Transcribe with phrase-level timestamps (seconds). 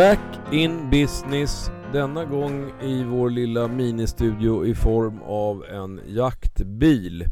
[0.00, 7.24] Back in business, denna gång i vår lilla ministudio i form av en jaktbil.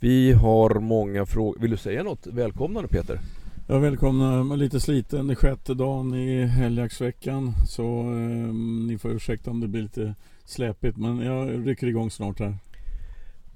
[0.00, 1.60] Vi har många frågor.
[1.60, 3.20] Vill du säga något välkomnande Peter?
[3.68, 5.26] Jag välkomnar lite sliten.
[5.26, 7.52] Det är sjätte dagen i helgjaktsveckan.
[7.66, 8.54] Så eh,
[8.86, 10.96] ni får ursäkta om det blir lite släpigt.
[10.96, 12.54] Men jag rycker igång snart här.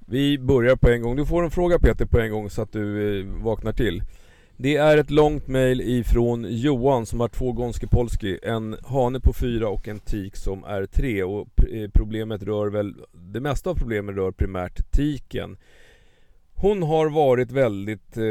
[0.05, 1.15] Vi börjar på en gång.
[1.15, 4.03] Du får en fråga Peter på en gång så att du eh, vaknar till.
[4.57, 9.33] Det är ett långt mail ifrån Johan som har två Gonski Polski, en hane på
[9.33, 13.75] fyra och en tik som är tre och eh, problemet rör väl, det mesta av
[13.75, 15.57] problemet rör primärt tiken.
[16.53, 18.23] Hon har varit väldigt, eh,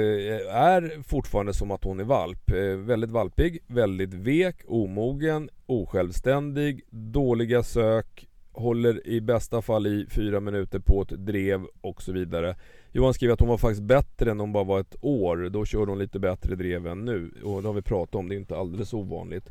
[0.56, 2.50] är fortfarande som att hon är valp.
[2.50, 10.40] Eh, väldigt valpig, väldigt vek, omogen, osjälvständig, dåliga sök, håller i bästa fall i fyra
[10.40, 12.56] minuter på ett drev och så vidare.
[12.92, 15.48] Johan skriver att hon var faktiskt bättre än hon bara var ett år.
[15.50, 17.30] Då körde hon lite bättre drev än nu.
[17.44, 19.50] Och det har vi pratat om, det är inte alldeles ovanligt.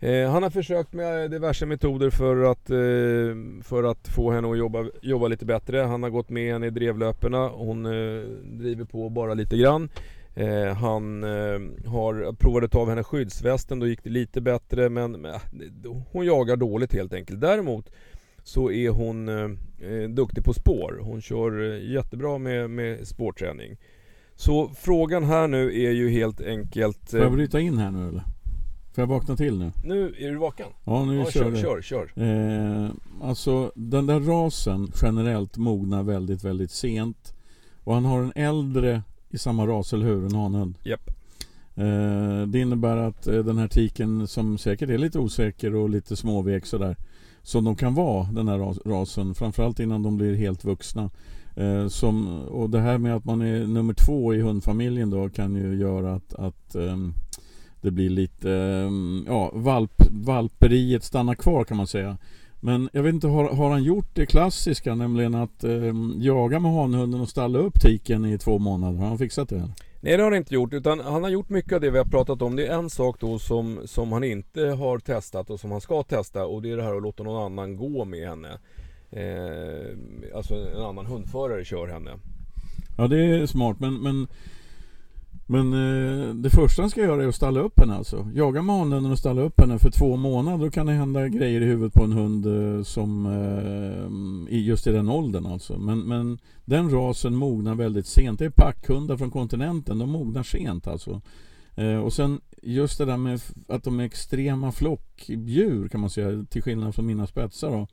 [0.00, 4.58] Eh, han har försökt med diverse metoder för att, eh, för att få henne att
[4.58, 5.78] jobba, jobba lite bättre.
[5.78, 7.48] Han har gått med henne i drevlöperna.
[7.48, 9.88] Hon eh, driver på bara lite grann.
[10.36, 15.40] Eh, han eh, har provat av henne skyddsvästen, då gick det lite bättre men eh,
[16.12, 17.40] hon jagar dåligt helt enkelt.
[17.40, 17.90] Däremot
[18.46, 19.50] så är hon eh,
[19.90, 21.00] eh, duktig på spår.
[21.02, 23.76] Hon kör eh, jättebra med, med spårträning.
[24.34, 27.10] Så frågan här nu är ju helt enkelt...
[27.10, 28.22] Får jag bryta in här nu eller?
[28.94, 29.72] Får jag vakna till nu?
[29.84, 30.66] Nu, är du vaken?
[30.84, 32.22] Ja, nu ja, kör kör, kör, kör.
[32.22, 32.90] Eh,
[33.22, 37.34] alltså den där rasen generellt mognar väldigt, väldigt sent.
[37.84, 40.24] Och han har en äldre i samma ras, eller hur?
[40.24, 40.78] En hanhund.
[40.82, 41.10] Japp.
[41.74, 46.16] Eh, det innebär att eh, den här tiken som säkert är lite osäker och lite
[46.16, 46.96] småvek sådär.
[47.46, 49.34] Som de kan vara den här rasen.
[49.34, 51.10] Framförallt innan de blir helt vuxna.
[51.56, 55.54] Eh, som, och det här med att man är nummer två i hundfamiljen då kan
[55.54, 56.96] ju göra att, att eh,
[57.80, 58.90] det blir lite, eh,
[59.26, 62.18] ja, valp, valperiet stannar kvar kan man säga.
[62.60, 66.72] Men jag vet inte, har, har han gjort det klassiska, nämligen att eh, jaga med
[66.72, 68.98] hanhunden och stalla upp tiken i två månader?
[68.98, 69.68] Har han fixat det?
[70.00, 72.04] Nej det har han inte gjort, utan han har gjort mycket av det vi har
[72.04, 72.56] pratat om.
[72.56, 76.02] Det är en sak då som, som han inte har testat och som han ska
[76.02, 78.58] testa och det är det här att låta någon annan gå med henne.
[79.10, 82.10] Eh, alltså en annan hundförare kör henne.
[82.98, 84.26] Ja det är smart men, men
[85.48, 88.30] men eh, det första han ska göra är att stalla upp henne alltså.
[88.34, 90.64] Jaga med hanhunden och stalla upp henne för två månader.
[90.64, 94.92] Då kan det hända grejer i huvudet på en hund eh, som eh, just i
[94.92, 95.78] den åldern alltså.
[95.78, 98.38] Men, men den rasen mognar väldigt sent.
[98.38, 99.98] Det är packhundar från kontinenten.
[99.98, 101.20] De mognar sent alltså.
[101.74, 106.44] Eh, och sen just det där med att de är extrema flockdjur kan man säga.
[106.50, 107.86] Till skillnad från mina spetsar då.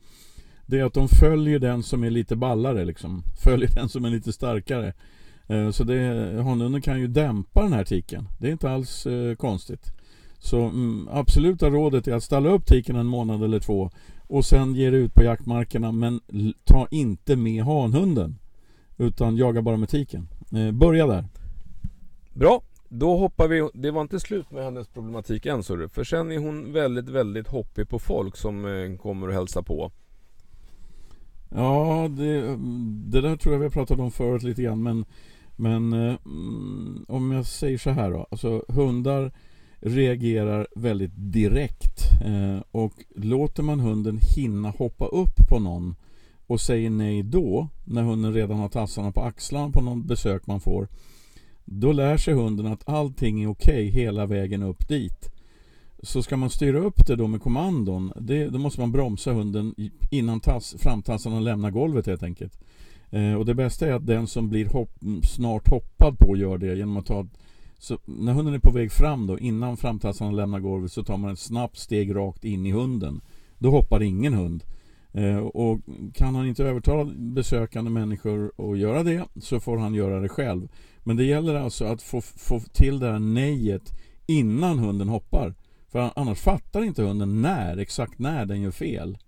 [0.66, 3.22] Det är att de följer den som är lite ballare liksom.
[3.44, 4.92] Följer den som är lite starkare.
[5.46, 5.94] Eh, så det,
[6.42, 8.28] hanhunden kan ju dämpa den här tiken.
[8.38, 9.92] Det är inte alls eh, konstigt.
[10.38, 13.90] Så mm, absoluta rådet är att ställa upp tiken en månad eller två
[14.26, 16.20] och sen ge dig ut på jaktmarkerna men
[16.64, 18.38] ta inte med hanhunden.
[18.96, 20.28] Utan jaga bara med tiken.
[20.52, 21.24] Eh, börja där.
[22.32, 23.68] Bra, då hoppar vi.
[23.74, 27.48] Det var inte slut med hennes problematik än så För sen är hon väldigt, väldigt
[27.48, 29.92] hoppig på folk som eh, kommer och hälsa på.
[31.48, 32.56] Ja, det,
[33.06, 35.04] det där tror jag vi har pratat om förut lite grann men
[35.56, 38.26] men eh, mm, om jag säger så här då.
[38.30, 39.32] Alltså hundar
[39.80, 42.00] reagerar väldigt direkt.
[42.24, 45.94] Eh, och låter man hunden hinna hoppa upp på någon
[46.46, 50.60] och säger nej då, när hunden redan har tassarna på axlarna på någon besök man
[50.60, 50.88] får.
[51.64, 55.30] Då lär sig hunden att allting är okej okay hela vägen upp dit.
[56.02, 59.74] Så ska man styra upp det då med kommandon, det, då måste man bromsa hunden
[60.10, 62.58] innan tass, framtassarna lämnar golvet helt enkelt.
[63.14, 66.58] Eh, och det bästa är att den som blir hopp, mm, snart hoppad på gör
[66.58, 67.26] det genom att ta
[67.78, 71.32] så när hunden är på väg fram då, innan framtassarna lämnar golvet så tar man
[71.32, 73.20] ett snabbt steg rakt in i hunden.
[73.58, 74.64] Då hoppar ingen hund.
[75.12, 75.80] Eh, och
[76.14, 80.68] kan han inte övertala besökande människor att göra det så får han göra det själv.
[80.98, 83.92] Men det gäller alltså att få, få till det här nejet
[84.26, 85.54] innan hunden hoppar.
[85.88, 89.18] För annars fattar inte hunden när, exakt när den gör fel.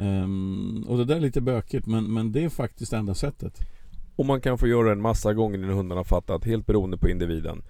[0.00, 3.60] Um, och det där är lite bökigt men, men det är faktiskt enda sättet.
[4.16, 7.08] Och man kan få göra en massa gånger när hunden har fattat, helt beroende på
[7.08, 7.62] individen.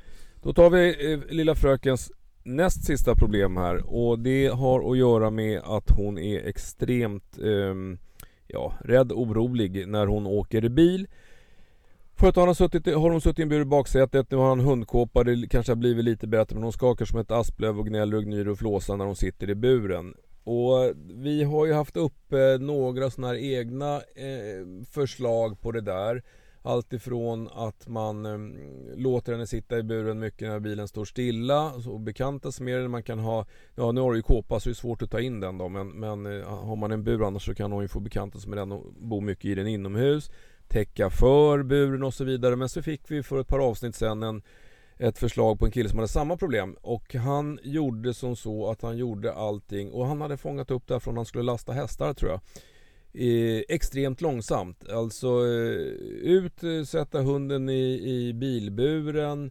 [0.43, 2.13] Då tar vi eh, lilla frökens
[2.43, 7.99] näst sista problem här och det har att göra med att hon är extremt eh,
[8.47, 11.07] ja, rädd, orolig när hon åker bil.
[12.15, 14.61] Förut har hon suttit, har hon suttit i en bur i baksätet, nu har han
[14.61, 18.17] hundkåpa, det kanske har blivit lite bättre men hon skakar som ett asplöv och gnäller
[18.17, 20.15] och gnyr och flåsar när hon sitter i buren.
[20.47, 25.81] Och vi har ju haft uppe eh, några sådana här egna eh, förslag på det
[25.81, 26.23] där.
[26.63, 28.39] Allt ifrån att man eh,
[28.97, 32.91] låter henne sitta i buren mycket när bilen står stilla och bekanta sig med den.
[32.91, 35.21] Man kan ha, ja nu har du ju kåpa så det är svårt att ta
[35.21, 37.89] in den då men, men eh, har man en bur annars så kan hon ju
[37.89, 40.31] få bekanta sig med den och bo mycket i den inomhus.
[40.69, 42.57] Täcka för buren och så vidare.
[42.57, 44.43] Men så fick vi för ett par avsnitt sen en
[44.99, 48.83] ett förslag på en kille som hade samma problem och han gjorde som så att
[48.83, 52.31] han gjorde allting och han hade fångat upp det från han skulle lasta hästar tror
[52.31, 52.41] jag
[53.17, 54.89] eh, extremt långsamt.
[54.89, 55.81] Alltså eh,
[56.23, 59.51] ut, eh, sätta hunden i, i bilburen,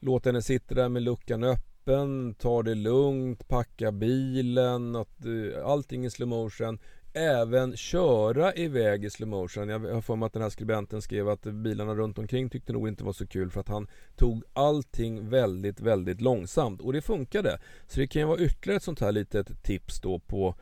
[0.00, 6.04] låta henne sitta där med luckan öppen, ta det lugnt, packa bilen, att, eh, allting
[6.04, 6.78] i slow motion.
[7.16, 9.68] Även köra iväg i slow motion.
[9.68, 12.88] Jag har för mig att den här skribenten skrev att bilarna runt omkring tyckte nog
[12.88, 17.58] inte var så kul för att han tog allting väldigt, väldigt långsamt och det funkade.
[17.86, 20.54] Så det kan ju vara ytterligare ett sånt här litet tips då på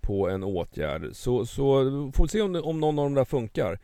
[0.00, 1.08] på en åtgärd.
[1.12, 1.84] Så, så
[2.14, 3.78] får vi se om, om någon av de där funkar.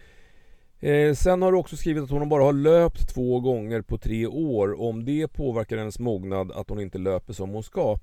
[0.81, 4.27] Eh, sen har du också skrivit att hon bara har löpt två gånger på tre
[4.27, 4.81] år.
[4.81, 7.99] Om det påverkar hennes mognad att hon inte löper som hon ska.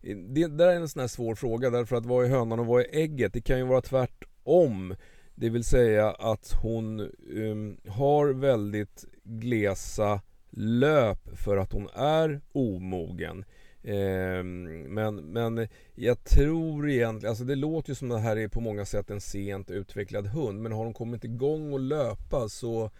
[0.00, 2.80] Det där är en sån här svår fråga därför att vad är hönan och vad
[2.80, 3.32] är ägget?
[3.32, 4.94] Det kan ju vara tvärtom.
[5.34, 7.00] Det vill säga att hon
[7.34, 13.44] um, har väldigt glesa löp för att hon är omogen.
[13.82, 18.48] Ehm, men, men jag tror egentligen, alltså det låter ju som att det här är
[18.48, 22.90] på många sätt en sent utvecklad hund men har hon kommit igång och löpa så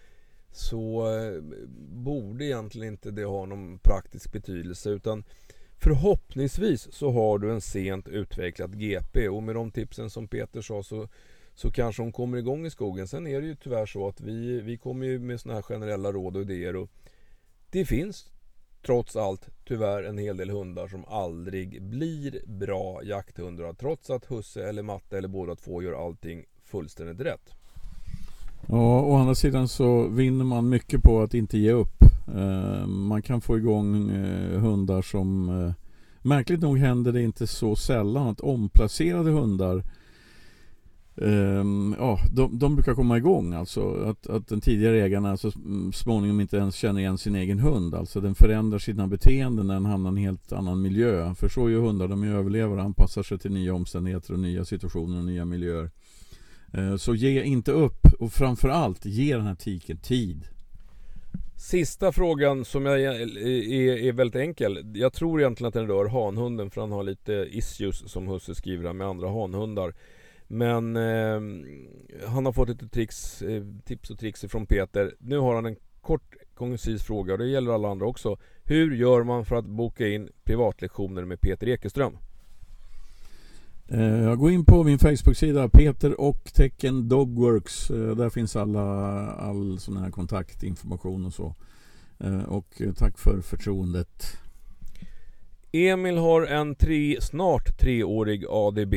[0.53, 1.43] så eh,
[1.93, 5.25] borde egentligen inte det ha någon praktisk betydelse utan
[5.79, 10.83] förhoppningsvis så har du en sent utvecklad GP och med de tipsen som Peter sa
[10.83, 11.09] så,
[11.55, 13.09] så kanske hon kommer igång i skogen.
[13.09, 16.13] Sen är det ju tyvärr så att vi, vi kommer ju med sådana här generella
[16.13, 16.91] råd och idéer och
[17.71, 18.31] det finns
[18.83, 24.69] trots allt tyvärr en hel del hundar som aldrig blir bra jakthundar trots att husse
[24.69, 27.55] eller matte eller båda två gör allting fullständigt rätt.
[28.69, 32.08] Ja, å andra sidan så vinner man mycket på att inte ge upp.
[32.37, 35.73] Eh, man kan få igång eh, hundar som eh,
[36.23, 39.83] Märkligt nog händer det inte så sällan att omplacerade hundar
[41.21, 43.95] Um, ja, de, de, brukar komma igång alltså.
[43.95, 47.95] Att, att den tidigare ägaren alltså mm, småningom inte ens känner igen sin egen hund.
[47.95, 51.35] Alltså den förändrar sina beteenden när den hamnar i en helt annan miljö.
[51.35, 54.39] För så är ju hundar, de är överlevare och anpassar sig till nya omständigheter och
[54.39, 55.91] nya situationer och nya miljöer.
[56.79, 60.45] Uh, så ge inte upp och framförallt ge den här tiken tid.
[61.59, 63.39] Sista frågan som jag är,
[64.07, 64.93] är, väldigt enkel.
[64.95, 68.93] Jag tror egentligen att den rör hanhunden för han har lite issues som husse skriver
[68.93, 69.95] med andra hanhundar.
[70.47, 71.41] Men eh,
[72.29, 75.15] han har fått lite tricks, eh, tips och tricks från Peter.
[75.19, 78.39] Nu har han en kort koncis fråga och det gäller alla andra också.
[78.65, 82.19] Hur gör man för att boka in privatlektioner med Peter Ekeström?
[83.91, 87.91] Eh, jag går in på min Facebook-sida Peter och tecken Dogworks.
[87.91, 88.81] Eh, där finns alla,
[89.31, 91.55] all sån här kontaktinformation och så.
[92.19, 94.39] Eh, och tack för förtroendet.
[95.73, 98.95] Emil har en tre, snart treårig ADB.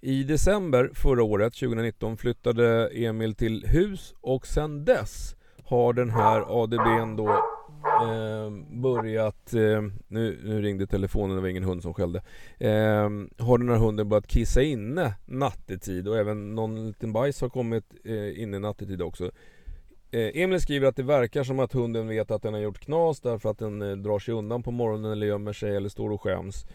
[0.00, 6.62] I december förra året, 2019, flyttade Emil till hus och sedan dess har den här
[6.62, 7.55] ADBn då
[8.02, 12.18] eh, börjat, eh, nu, nu, ringde telefonen, det var ingen hund som skällde.
[12.58, 17.48] Eh, har den här hunden börjat kissa inne nattetid och även någon liten bajs har
[17.48, 19.30] kommit eh, inne nattetid också.
[20.10, 23.20] Eh, Emil skriver att det verkar som att hunden vet att den har gjort knas
[23.20, 26.22] därför att den eh, drar sig undan på morgonen eller gömmer sig eller står och
[26.22, 26.66] skäms.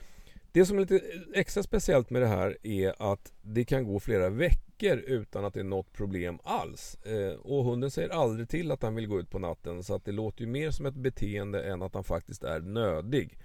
[0.53, 1.01] Det som är lite
[1.33, 5.59] extra speciellt med det här är att det kan gå flera veckor utan att det
[5.59, 6.97] är något problem alls.
[7.05, 10.05] Eh, och hunden säger aldrig till att han vill gå ut på natten så att
[10.05, 13.37] det låter ju mer som ett beteende än att han faktiskt är nödig.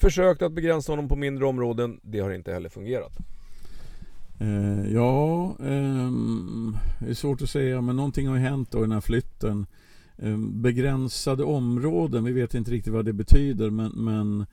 [0.00, 3.18] Försökt att begränsa honom på mindre områden, det har inte heller fungerat.
[4.40, 6.10] Eh, ja, eh,
[7.00, 9.66] det är svårt att säga men någonting har hänt då i den här flytten.
[10.16, 14.46] Eh, begränsade områden, vi vet inte riktigt vad det betyder men, men Eh,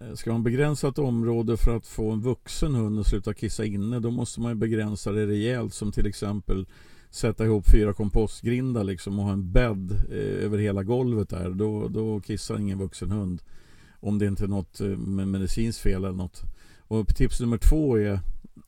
[0.00, 3.64] Eh, ska man begränsa ett område för att få en vuxen hund att sluta kissa
[3.64, 6.66] inne då måste man begränsa det rejält som till exempel
[7.10, 11.50] sätta ihop fyra kompostgrindar liksom och ha en bädd eh, över hela golvet där.
[11.50, 13.42] Då, då kissar ingen vuxen hund.
[14.00, 16.42] Om det inte är något eh, med medicinskt fel eller något.
[16.78, 18.20] Och tips nummer två är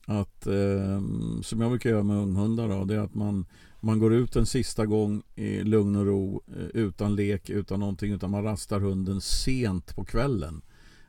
[0.07, 1.01] att eh,
[1.43, 3.47] som jag brukar göra med unghundar då, det är att man,
[3.81, 8.13] man går ut en sista gång i lugn och ro eh, utan lek, utan någonting
[8.13, 10.63] utan man rastar hunden sent på kvällen.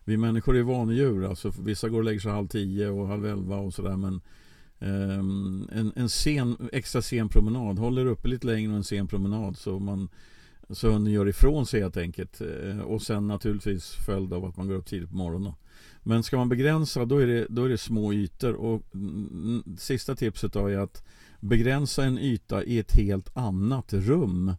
[0.03, 1.25] Vi människor är vanedjur.
[1.25, 3.97] Alltså, vissa går och lägger sig halv tio och halv elva och sådär.
[3.97, 4.21] Men
[4.79, 7.79] um, en, en sen, extra sen promenad.
[7.79, 9.57] Håller uppe lite längre och en sen promenad.
[9.57, 10.09] Så man
[10.69, 12.41] så hunden gör ifrån sig helt enkelt.
[12.41, 15.53] Eh, och sen naturligtvis följd av att man går upp tidigt på morgonen.
[16.03, 18.53] Men ska man begränsa då är det, då är det små ytor.
[18.53, 21.03] Och mm, mm, sista tipset då är att
[21.39, 24.53] begränsa en yta i ett helt annat rum.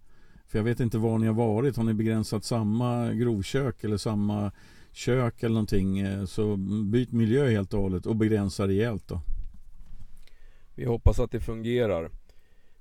[0.46, 1.76] För jag vet inte var ni har varit.
[1.76, 4.52] Har ni begränsat samma grovkök eller samma
[4.92, 6.56] kök eller någonting eh, så
[6.92, 9.20] byt miljö helt och hållet och begränsa rejält då.
[10.74, 12.10] Vi hoppas att det fungerar.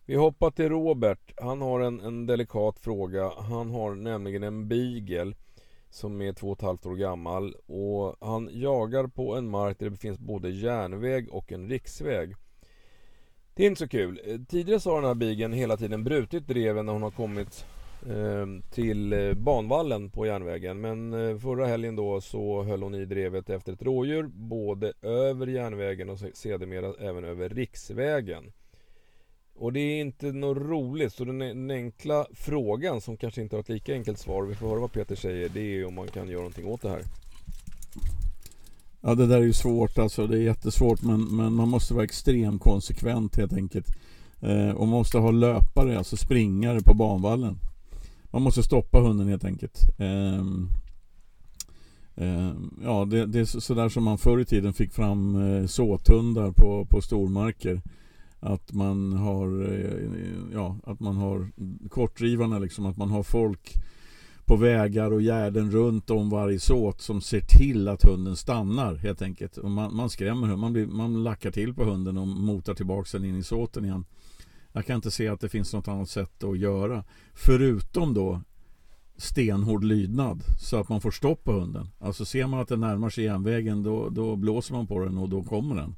[0.05, 1.33] Vi hoppar till Robert.
[1.41, 3.31] Han har en, en delikat fråga.
[3.37, 5.33] Han har nämligen en beagle
[5.89, 9.89] som är två och ett halvt år gammal och han jagar på en mark där
[9.89, 12.35] det finns både järnväg och en riksväg.
[13.53, 14.21] Det är inte så kul.
[14.25, 17.65] Eh, tidigare så har den här bigen hela tiden brutit dreven när hon har kommit
[18.09, 20.81] Ehm, till eh, banvallen på järnvägen.
[20.81, 25.47] Men eh, förra helgen då så höll hon i drevet efter ett rådjur både över
[25.47, 28.51] järnvägen och sedermera även över riksvägen.
[29.55, 33.61] Och det är inte något roligt, så den, den, enkla frågan som kanske inte har
[33.61, 36.29] ett lika enkelt svar, vi får höra vad Peter säger, det är om man kan
[36.29, 37.01] göra någonting åt det här.
[39.01, 42.03] Ja det där är ju svårt alltså, det är jättesvårt men, men man måste vara
[42.03, 43.87] extremt konsekvent helt enkelt.
[44.41, 47.57] Eh, och man måste ha löpare, alltså springare på banvallen.
[48.31, 49.79] Man måste stoppa hunden helt enkelt.
[49.97, 50.69] Um,
[52.15, 52.51] eh,
[52.83, 56.85] ja det, det är sådär som man förr i tiden fick fram eh, såthundar på,
[56.85, 57.81] på stormarker
[58.39, 61.47] att man har eh, ja, att man har
[61.89, 63.73] kortdrivarna liksom, att man har folk
[64.45, 69.21] på vägar och gärden runt om varje såt som ser till att hunden stannar helt
[69.21, 69.57] enkelt.
[69.57, 73.17] Och man, man skrämmer hunden, man, blir, man lackar till på hunden och motar tillbaka
[73.17, 74.05] den in i såten igen.
[74.73, 77.03] Jag kan inte se att det finns något annat sätt att göra.
[77.33, 78.41] Förutom då
[79.17, 81.87] stenhård lydnad så att man får stopp på hunden.
[81.99, 85.29] Alltså ser man att den närmar sig järnvägen då, då blåser man på den och
[85.29, 85.95] då kommer den.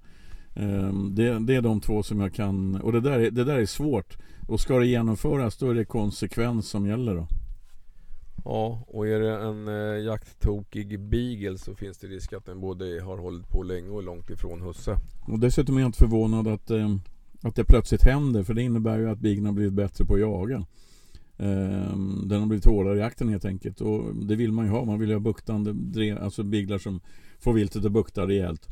[0.55, 3.59] Ehm, det, det, är de två som jag kan och det där, är, det där
[3.59, 7.27] är svårt och ska det genomföras då är det konsekvens som gäller då.
[8.45, 13.01] Ja, och är det en eh, jakttokig beagle så finns det risk att den både
[13.01, 14.97] har hållit på länge och långt ifrån husse.
[15.27, 16.95] Och dessutom är jag inte förvånad att, eh,
[17.43, 20.19] att det plötsligt händer för det innebär ju att biggen har blivit bättre på att
[20.19, 20.65] jaga.
[21.37, 24.85] Eh, den har blivit hårdare i jakten helt enkelt och det vill man ju ha.
[24.85, 25.75] Man vill ju ha buktande,
[26.21, 26.99] alltså biglar som
[27.39, 28.67] får viltet att bukta rejält.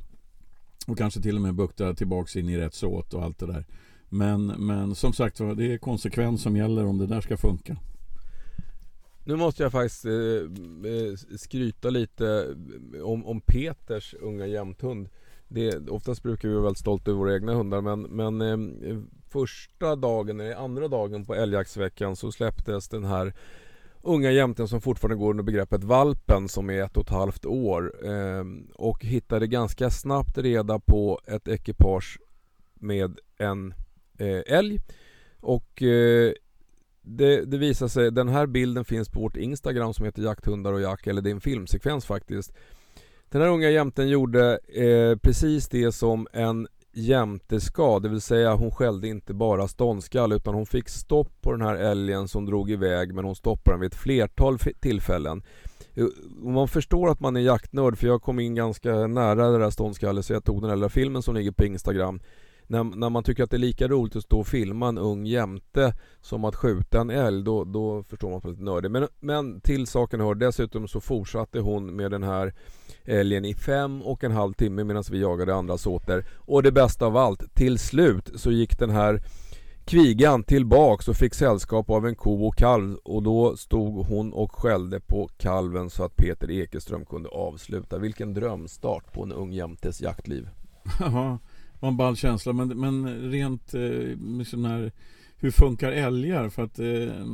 [0.88, 3.66] Och kanske till och med bukta tillbaks in i rätt såt och allt det där.
[4.10, 7.78] Men, men som sagt det är konsekvens som gäller om det där ska funka.
[9.24, 12.56] Nu måste jag faktiskt eh, eh skryta lite
[13.04, 15.10] om, om Peters unga jämthund.
[15.54, 19.96] Det, oftast brukar vi vara väldigt stolta över våra egna hundar men, men eh, första
[19.96, 23.34] dagen, eller andra dagen på älgjaktsveckan så släpptes den här
[24.02, 27.94] unga jämten som fortfarande går under begreppet valpen som är ett och ett halvt år
[28.06, 32.20] eh, och hittade ganska snabbt reda på ett ekipage
[32.74, 33.74] med en
[34.18, 34.80] eh, älg
[35.40, 36.34] och eh,
[37.02, 40.82] det, det visar sig, den här bilden finns på vårt Instagram som heter jakthundar och
[40.82, 42.54] jack, eller det är en filmsekvens faktiskt.
[43.32, 48.54] Den här unga jämten gjorde eh, precis det som en jämte ska, det vill säga
[48.54, 52.72] hon skällde inte bara ståndskall utan hon fick stopp på den här älgen som drog
[52.72, 55.44] iväg men hon stoppade den vid ett flertal tillfällen.
[55.94, 56.06] Eh,
[56.44, 60.26] man förstår att man är jaktnörd för jag kom in ganska nära det där ståndskallet
[60.26, 62.20] så jag tog den där filmen som ligger på Instagram
[62.72, 65.26] när, när man tycker att det är lika roligt att stå och filma en ung
[65.26, 68.92] jämte som att skjuta en älg, då, då förstår man att man är lite nördig.
[68.92, 72.54] Men, men till saken hör, dessutom så fortsatte hon med den här
[73.06, 76.26] älgen i fem och en halv timme medan vi jagade andra såter.
[76.38, 79.22] Och det bästa av allt, till slut så gick den här
[79.86, 84.52] kvigan tillbaks och fick sällskap av en ko och kalv och då stod hon och
[84.52, 87.98] skällde på kalven så att Peter Ekeström kunde avsluta.
[87.98, 90.50] Vilken drömstart på en ung jämtes jaktliv
[91.82, 92.54] var en ball känsla.
[92.54, 94.92] Men, men rent eh, sån här,
[95.38, 96.50] hur funkar älgar?
[96.50, 97.26] För att eh,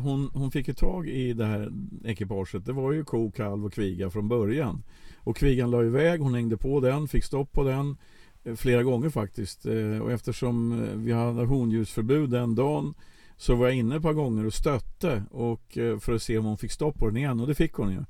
[0.00, 1.72] hon, hon fick ju tag i det här
[2.04, 2.64] ekipaget.
[2.64, 4.82] Det var ju ko, kalv och kviga från början.
[5.18, 7.96] Och kvigan la iväg, hon hängde på den, fick stopp på den
[8.44, 9.66] eh, flera gånger faktiskt.
[9.66, 12.94] Eh, och eftersom eh, vi hade honljusförbud den dagen
[13.36, 16.44] så var jag inne ett par gånger och stötte och, eh, för att se om
[16.44, 18.04] hon fick stopp på den igen och det fick hon ju.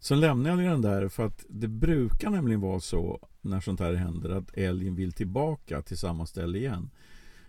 [0.00, 3.94] Sen lämnade jag den där för att det brukar nämligen vara så när sånt här
[3.94, 6.90] händer att älgen vill tillbaka till samma ställe igen.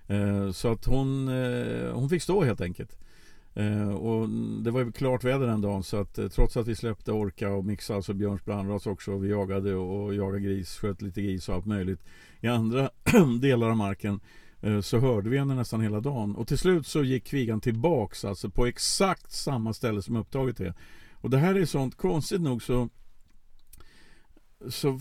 [0.10, 2.98] Eh, så att hon, eh, hon fick stå helt enkelt.
[3.54, 4.30] Eh, och
[4.64, 7.66] det var ju klart väder den dagen så att trots att vi släppte Orka och
[7.66, 11.56] mixade alltså Björns brandras också, och vi jagade och jagade gris, sköt lite gris och
[11.56, 12.04] allt möjligt
[12.42, 12.90] i andra
[13.42, 14.20] delar av marken
[14.82, 16.36] så hörde vi henne nästan hela dagen.
[16.36, 20.74] Och till slut så gick kvigan tillbaks alltså på exakt samma ställe som upptaget är.
[21.14, 22.90] Och det här är sånt, konstigt nog så
[24.68, 25.00] så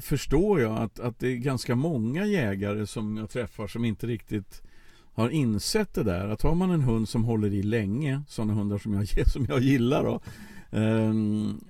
[0.00, 4.62] förstår jag att, att det är ganska många jägare som jag träffar som inte riktigt
[5.12, 6.28] har insett det där.
[6.28, 9.60] Att har man en hund som håller i länge, sådana hundar som jag, som jag
[9.60, 10.20] gillar då.
[10.78, 11.64] Um,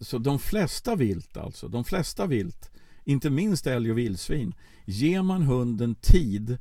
[0.00, 2.70] så de flesta vilt alltså, de flesta vilt,
[3.04, 4.54] inte minst älg och vildsvin,
[4.84, 6.58] ger man hunden tid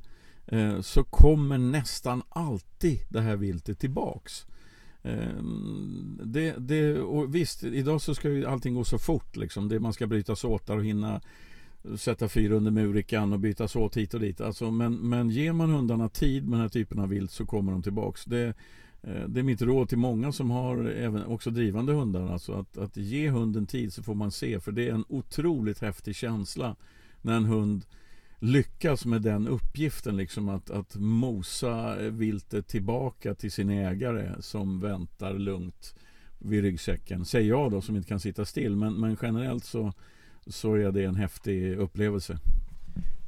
[0.48, 4.46] eh, så kommer nästan alltid det här viltet tillbaks.
[5.03, 9.36] Ehm, det, det, och visst, idag så ska ju allting gå så fort.
[9.36, 9.70] Liksom.
[9.70, 11.22] Det, man ska bryta såtar och hinna
[11.98, 14.41] sätta fyr under murikan och byta såt hit och dit.
[14.41, 17.72] Alltså, men, men ger man hundarna tid med den här typen av vilt så kommer
[17.72, 18.25] de tillbaks.
[18.25, 18.53] Det,
[19.01, 22.27] eh, det är mitt råd till många som har även också drivande hundar.
[22.27, 24.60] Alltså att, att ge hunden tid så får man se.
[24.60, 26.75] För det är en otroligt häftig känsla
[27.22, 27.86] när en hund
[28.39, 30.17] lyckas med den uppgiften.
[30.17, 35.96] Liksom att, att mosa viltet tillbaka till sin ägare som väntar lugnt
[36.39, 37.25] vid ryggsäcken.
[37.25, 38.75] Säger jag då som inte kan sitta still.
[38.75, 39.93] Men, men generellt så,
[40.48, 42.39] så är det en häftig upplevelse.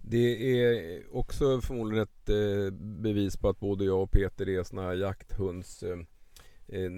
[0.01, 4.81] Det är också förmodligen ett eh, bevis på att både jag och Peter är såna
[4.81, 5.99] här jakthunds eh,
[6.67, 6.91] eh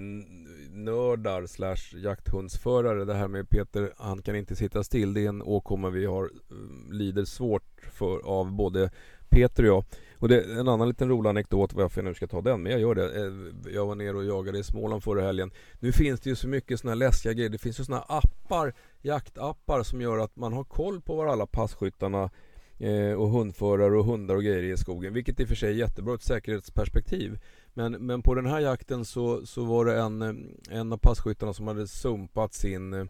[0.71, 3.05] nördar slash jakthundsförare.
[3.05, 5.13] Det här med Peter, han kan inte sitta still.
[5.13, 8.89] Det är en åkomma vi har, eh, lider svårt för av både
[9.29, 9.83] Peter och jag.
[10.19, 12.81] Och det en annan liten rolig anekdot varför jag nu ska ta den, men jag
[12.81, 13.25] gör det.
[13.25, 15.51] Eh, jag var nere och jagade i Småland förra helgen.
[15.79, 17.49] Nu finns det ju så mycket såna här läskiga grejer.
[17.49, 21.25] Det finns ju såna här appar, jaktappar som gör att man har koll på var
[21.25, 22.29] alla passkyttarna
[22.77, 25.13] eh, och hundförare och hundar och grejer i skogen.
[25.13, 27.39] Vilket i och för sig är jättebra ur ett säkerhetsperspektiv.
[27.73, 31.53] Men, men på den här jakten så, så var det en, eh, en av passkyttarna
[31.53, 33.05] som hade sumpat sin eh,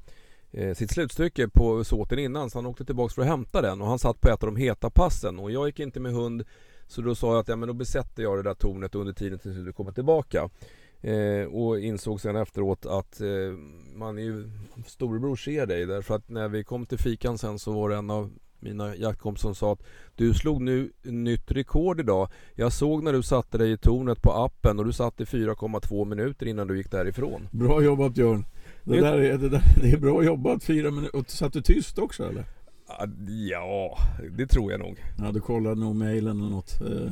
[0.54, 3.88] eh, sitt slutstycke på såten innan så han åkte tillbaks för att hämta den och
[3.88, 6.44] han satt på ett av de heta passen och jag gick inte med hund
[6.88, 9.40] så då sa jag att ja, men då besätter jag det där tornet under tiden
[9.40, 10.50] tills du kommer tillbaka.
[11.02, 13.28] Eh, och insåg sen efteråt att eh,
[13.96, 14.50] man är ju
[14.86, 18.10] storebror ser dig därför att när vi kom till fikan sen så var det en
[18.10, 19.84] av mina jaktkompisar som sa att
[20.16, 22.30] du slog nu nytt rekord idag.
[22.56, 26.06] Jag såg när du satte dig i tornet på appen och du satt i 4,2
[26.06, 27.48] minuter innan du gick därifrån.
[27.52, 28.46] Bra jobbat Björn.
[28.84, 31.24] Det, där är, det, där, det är bra jobbat, fyra minuter.
[31.28, 32.46] Satt du tyst också eller?
[33.50, 33.98] Ja,
[34.38, 35.04] det tror jag nog.
[35.20, 36.82] Ja, du kollade nog mejlen eller något.
[36.82, 37.12] Eh,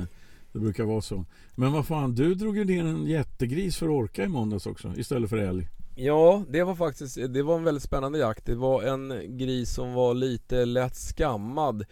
[0.51, 1.25] det brukar vara så.
[1.55, 5.29] Men vad fan, du drog ju ner en jättegris för orka i måndags också, istället
[5.29, 5.67] för älg.
[5.95, 8.45] Ja, det var faktiskt det var en väldigt spännande jakt.
[8.45, 11.85] Det var en gris som var lite lätt skammad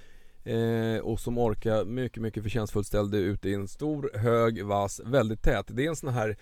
[0.43, 5.43] eh, och som orkade mycket, mycket förtjänstfullt ställde ut i en stor, hög, vass, väldigt
[5.43, 5.65] tät.
[5.67, 6.37] Det är en sån här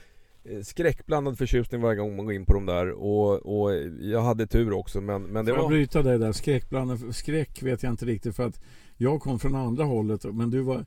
[0.63, 4.73] skräckblandad förtjusning varje gång man går in på de där och, och jag hade tur
[4.73, 5.63] också men, men det Får var...
[5.63, 6.31] jag bryta dig där?
[6.31, 8.61] Skräckblandad, skräck vet jag inte riktigt för att
[8.97, 10.85] jag kom från andra hållet men du var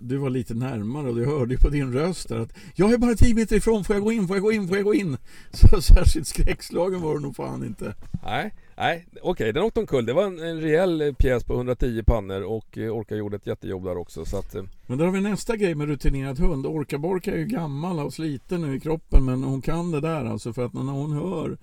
[0.00, 2.98] du var lite närmare och du hörde ju på din röst där att jag är
[2.98, 4.94] bara tio meter ifrån, får jag gå in, får jag gå in, får jag gå
[4.94, 5.16] in?
[5.50, 7.94] Så särskilt skräckslagen var du nog fan inte.
[8.24, 10.06] Nej, nej, okej, okay, den åkte omkull.
[10.06, 13.46] Det var en, en rejäl eh, pjäs på 110 pannor och eh, Orka gjorde ett
[13.46, 14.24] jättejobb där också.
[14.24, 14.54] Så att.
[14.54, 14.62] Eh.
[14.86, 16.66] Men där har vi nästa grej med rutinerad hund.
[16.66, 20.24] Orka Borka är ju gammal och sliten nu i kroppen men hon kan det där
[20.24, 21.58] alltså för att när hon hör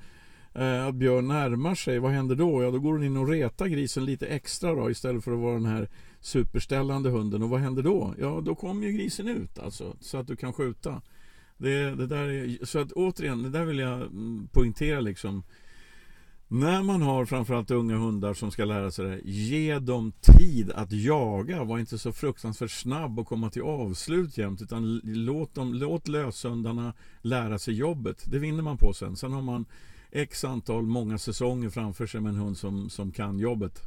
[0.54, 2.63] eh, att Björn närmar sig, vad händer då?
[2.63, 5.54] Ja, då går hon in och retar grisen lite extra då istället för att vara
[5.54, 7.43] den här superställande hunden.
[7.43, 8.13] Och vad händer då?
[8.19, 11.02] Ja, då kommer ju grisen ut alltså, så att du kan skjuta.
[11.58, 15.43] Det, det där är, så att återigen, det där vill jag mm, poängtera liksom.
[16.56, 20.92] När man har framförallt unga hundar som ska lära sig det ge dem tid att
[20.92, 21.63] jaga.
[21.63, 24.62] Var inte så fruktansvärt snabb och komma till avslut jämt.
[24.62, 28.24] Utan låt, dem, låt löshundarna lära sig jobbet.
[28.32, 29.16] Det vinner man på sen.
[29.16, 29.66] Sen har man
[30.12, 33.82] x antal, många säsonger framför sig med en hund som, som kan jobbet.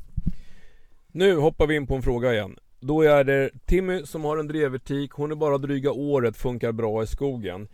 [1.12, 2.56] Nu hoppar vi in på en fråga igen.
[2.80, 7.02] Då är det Timmy som har en drevertik, hon är bara dryga året, funkar bra
[7.02, 7.68] i skogen.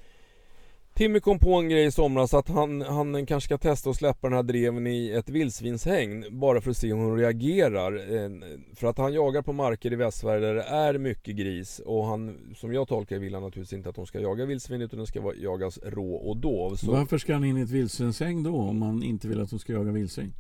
[0.95, 4.29] Timmy kom på en grej i somras att han, han kanske ska testa att släppa
[4.29, 8.15] den här dreven i ett vildsvinshägn bara för att se hur hon reagerar.
[8.15, 8.31] Eh,
[8.75, 12.39] för att han jagar på marker i Västsverige där det är mycket gris och han,
[12.57, 15.33] som jag tolkar vill han naturligtvis inte att de ska jaga vildsvin utan de ska
[15.37, 16.77] jagas rå och dov.
[16.77, 16.93] Så...
[16.93, 19.73] Varför ska han in i ett vildsvinshägn då om man inte vill att de ska
[19.73, 20.33] jaga vildsvin?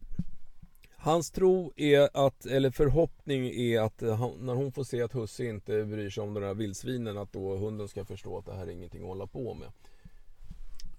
[0.96, 5.44] Hans tro är att, eller förhoppning är att han, när hon får se att husse
[5.44, 8.66] inte bryr sig om de där vildsvinen att då hunden ska förstå att det här
[8.66, 9.68] är ingenting att hålla på med.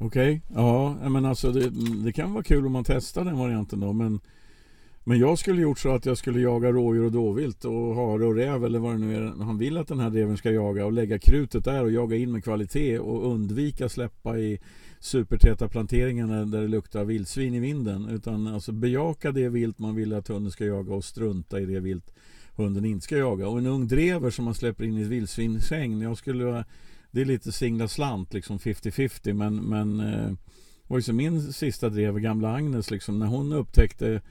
[0.06, 0.64] Okej, okay.
[0.64, 1.70] ja men alltså det,
[2.04, 4.20] det, kan vara kul om man testar den varianten då men
[5.04, 8.36] Men jag skulle gjort så att jag skulle jaga rådjur och dåvilt och hare och
[8.36, 10.94] räv eller vad det nu är han vill att den här dreven ska jaga och
[10.94, 14.60] lägga krutet där och jaga in med kvalitet och undvika släppa i
[15.00, 18.10] supertäta planteringarna där det luktar vildsvin i vinden.
[18.10, 21.80] Utan alltså bejaka det vilt man vill att hunden ska jaga och strunta i det
[21.80, 22.14] vilt
[22.56, 23.48] hunden inte ska jaga.
[23.48, 26.02] Och en ung drever som man släpper in i ett vildsvinshägn.
[26.02, 26.66] Jag skulle,
[27.14, 29.34] det är lite singla slant, liksom 50-50.
[29.34, 30.32] Men, men eh,
[30.88, 34.22] var ju som min sista drev, gamla Agnes, liksom, när hon upptäckte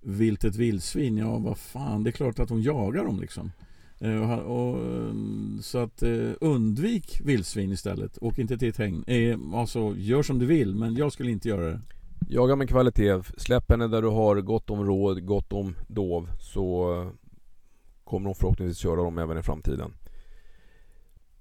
[0.00, 1.16] viltet vildsvin.
[1.16, 3.52] Ja, vad fan, det är klart att hon jagar dem liksom.
[3.98, 5.14] Eh, och, eh,
[5.60, 8.18] så att eh, undvik vildsvin istället.
[8.20, 9.04] Åk inte till ett hägn.
[9.06, 11.80] Eh, alltså, gör som du vill, men jag skulle inte göra det.
[12.28, 13.22] Jaga med kvalitet.
[13.36, 16.28] Släpp henne där du har gott om råd, gott om dov.
[16.38, 17.10] Så
[18.04, 19.92] kommer hon förhoppningsvis köra dem även i framtiden.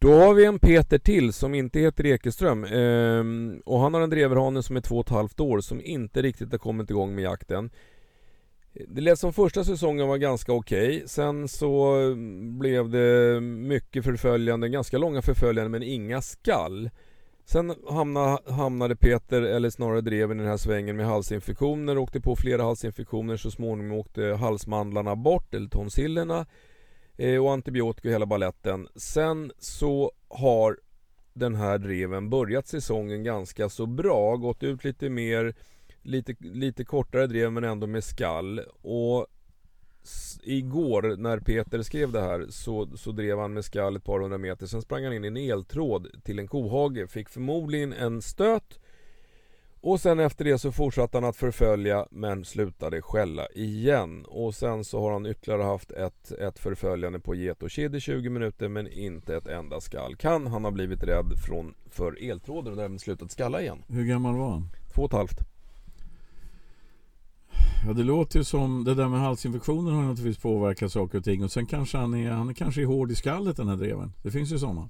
[0.01, 4.09] Då har vi en Peter till som inte heter Ekeström ehm, och han har en
[4.09, 7.23] dreverhane som är två och ett halvt år som inte riktigt har kommit igång med
[7.23, 7.69] jakten.
[8.87, 10.95] Det lät som första säsongen var ganska okej.
[10.95, 11.07] Okay.
[11.07, 11.95] Sen så
[12.59, 16.89] blev det mycket förföljande, ganska långa förföljande men inga skall.
[17.45, 22.35] Sen hamnade, hamnade Peter, eller snarare dreven i den här svängen med halsinfektioner, åkte på
[22.35, 26.45] flera halsinfektioner, så småningom åkte halsmandlarna bort, eller tonsillerna
[27.19, 28.87] eh, och antibiotika och hela balletten.
[28.95, 30.77] Sen så har
[31.33, 35.55] den här dreven börjat säsongen ganska så bra, gått ut lite mer,
[36.01, 38.59] lite, lite kortare drev men ändå med skall.
[38.81, 39.27] Och
[40.43, 44.37] igår när Peter skrev det här så, så drev han med skall ett par hundra
[44.37, 44.67] meter.
[44.67, 47.09] Sen sprang han in i en eltråd till en kohage.
[47.09, 48.79] Fick förmodligen en stöt.
[49.81, 54.25] Och sen efter det så fortsatte han att förfölja men slutade skälla igen.
[54.25, 57.99] Och sen så har han ytterligare haft ett, ett förföljande på get och kid i
[57.99, 60.15] 20 minuter men inte ett enda skall.
[60.15, 63.83] Kan han ha blivit rädd från, för eltråden och därmed slutat skalla igen?
[63.87, 64.69] Hur gammal var han?
[64.93, 65.39] Två och ett halvt.
[67.87, 71.43] Ja det låter ju som Det där med halsinfektioner har naturligtvis påverkat saker och ting
[71.43, 74.13] och sen kanske han är Han är kanske är hård i skallet den här dreven
[74.23, 74.89] Det finns ju sådana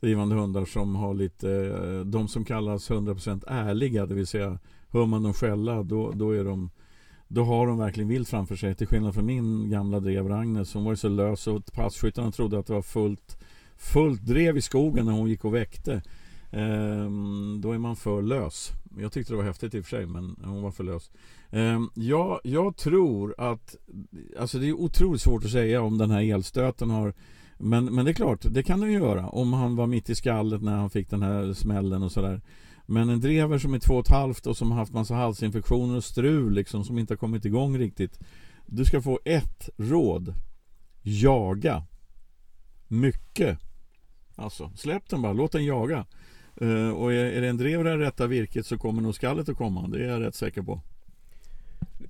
[0.00, 4.58] Drivande hundar som har lite eh, De som kallas 100% ärliga Det vill säga
[4.90, 6.70] Hör man dem skälla då, då är de
[7.28, 8.74] Då har de verkligen vilt framför sig.
[8.74, 10.70] Till skillnad från min gamla drev-Ragnes.
[10.70, 13.38] Som var så lös och passkyttarna trodde att det var fullt
[13.76, 16.02] Fullt drev i skogen när hon gick och väckte.
[16.50, 18.72] Ehm, Då är man för lös.
[18.98, 21.10] Jag tyckte det var häftigt i och för sig men hon var för lös.
[21.50, 23.76] Ehm, jag, jag tror att
[24.38, 27.14] Alltså det är otroligt svårt att säga om den här elstöten har
[27.58, 30.14] men, men det är klart, det kan den ju göra om han var mitt i
[30.14, 32.40] skallet när han fick den här smällen och sådär.
[32.86, 35.96] Men en drever som är två och ett halvt och som har haft massa halsinfektioner
[35.96, 38.20] och strul liksom som inte har kommit igång riktigt.
[38.66, 40.34] Du ska få ett råd.
[41.02, 41.86] Jaga.
[42.88, 43.58] Mycket.
[44.36, 46.06] Alltså, släpp den bara, låt den jaga.
[46.62, 49.56] Uh, Och är, är det en drever i rätta virket så kommer nog skallet att
[49.56, 50.82] komma, det är jag rätt säker på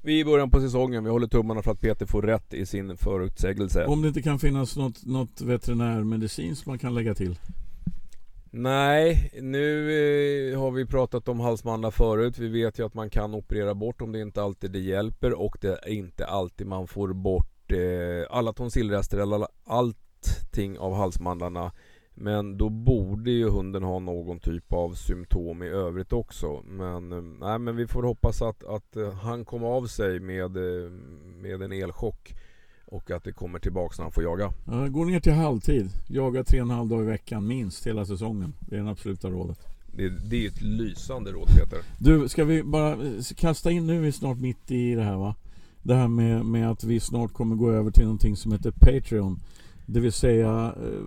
[0.02, 2.66] vi är i början på säsongen, vi håller tummarna för att Peter får rätt i
[2.66, 3.86] sin förutsägelse.
[3.86, 7.38] Om det inte kan finnas något, något veterinärmedicin som man kan lägga till?
[8.50, 9.92] Nej, nu
[10.52, 12.38] eh, har vi pratat om halsmandlar förut.
[12.38, 15.56] Vi vet ju att man kan operera bort om det inte alltid det hjälper och
[15.60, 21.72] det är inte alltid man får bort eh, alla tonsillrester eller allting av halsmandlarna
[22.20, 26.62] men då borde ju hunden ha någon typ av symptom i övrigt också.
[26.66, 30.56] Men, eh, nej, men vi får hoppas att, att eh, han kommer av sig med,
[30.56, 30.90] eh,
[31.42, 32.34] med en elchock.
[32.90, 34.52] Och att det kommer tillbaka när han får jaga.
[34.66, 35.90] Ja, gå ner till halvtid.
[36.08, 38.54] Jaga tre och en halv dag i veckan minst hela säsongen.
[38.60, 39.58] Det är det absoluta rådet.
[39.96, 41.78] Det, det är ett lysande råd Peter.
[41.98, 42.96] Du, ska vi bara
[43.36, 45.34] kasta in nu, vi är snart mitt i det här va?
[45.82, 49.40] Det här med, med att vi snart kommer gå över till någonting som heter Patreon.
[49.90, 51.04] Det vill säga, eh,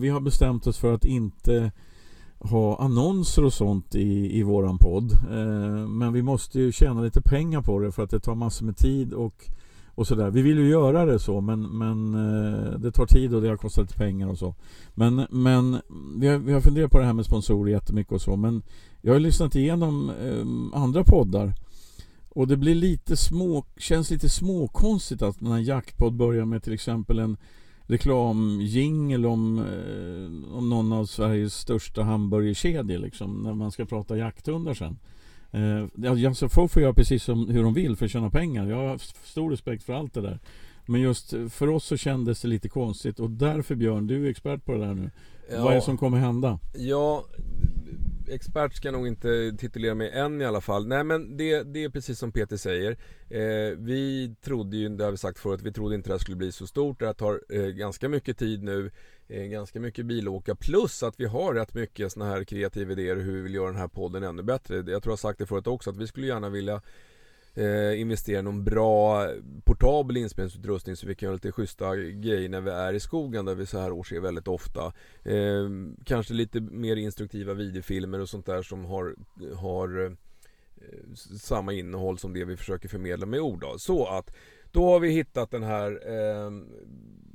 [0.00, 1.72] vi har bestämt oss för att inte
[2.38, 5.12] ha annonser och sånt i, i våran podd.
[5.12, 8.66] Eh, men vi måste ju tjäna lite pengar på det för att det tar massor
[8.66, 9.44] med tid och,
[9.94, 10.30] och sådär.
[10.30, 13.56] Vi vill ju göra det så men, men eh, det tar tid och det har
[13.56, 14.54] kostat lite pengar och så.
[14.94, 15.78] Men, men
[16.18, 18.62] vi, har, vi har funderat på det här med sponsorer jättemycket och så men
[19.00, 21.54] jag har lyssnat igenom eh, andra poddar
[22.28, 26.72] och det blir lite små, känns lite småkonstigt att när en jackpodd börjar med till
[26.72, 27.36] exempel en
[27.86, 34.74] reklamjingel om, eh, om någon av Sveriges största hamburgerkedjor liksom, när man ska prata jakthundar
[34.74, 34.98] sen.
[35.50, 38.66] Eh, alltså folk får göra precis som hur de vill för att tjäna pengar.
[38.66, 40.38] Jag har stor respekt för allt det där.
[40.86, 44.64] Men just för oss så kändes det lite konstigt och därför Björn, du är expert
[44.64, 45.10] på det där nu.
[45.50, 45.62] Ja.
[45.64, 46.58] Vad är det som kommer hända?
[46.74, 47.24] Ja,
[48.28, 50.86] expert ska jag nog inte titulera mig än i alla fall.
[50.86, 52.96] Nej men det, det är precis som Peter säger.
[53.30, 56.36] Eh, vi trodde ju, det har vi sagt förut, vi trodde inte det här skulle
[56.36, 57.00] bli så stort.
[57.00, 58.90] Det här tar eh, ganska mycket tid nu.
[59.28, 63.32] Eh, ganska mycket bilåka plus att vi har rätt mycket sådana här kreativa idéer hur
[63.32, 64.76] vi vill göra den här podden ännu bättre.
[64.76, 66.80] Jag tror jag har sagt det förut också att vi skulle gärna vilja
[67.54, 69.28] eh, investera i någon bra
[69.64, 73.54] portabel inspelningsutrustning så vi kan göra lite schyssta grejer när vi är i skogen där
[73.54, 74.92] vi så här års är väldigt ofta.
[75.22, 75.68] Eh,
[76.04, 79.14] kanske lite mer instruktiva videofilmer och sånt där som har,
[79.56, 80.12] har eh,
[81.40, 83.60] samma innehåll som det vi försöker förmedla med ord.
[83.60, 83.78] Då.
[83.78, 84.36] Så att
[84.72, 86.50] då har vi hittat den här eh,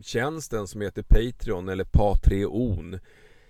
[0.01, 2.99] tjänsten som heter Patreon eller Patreon.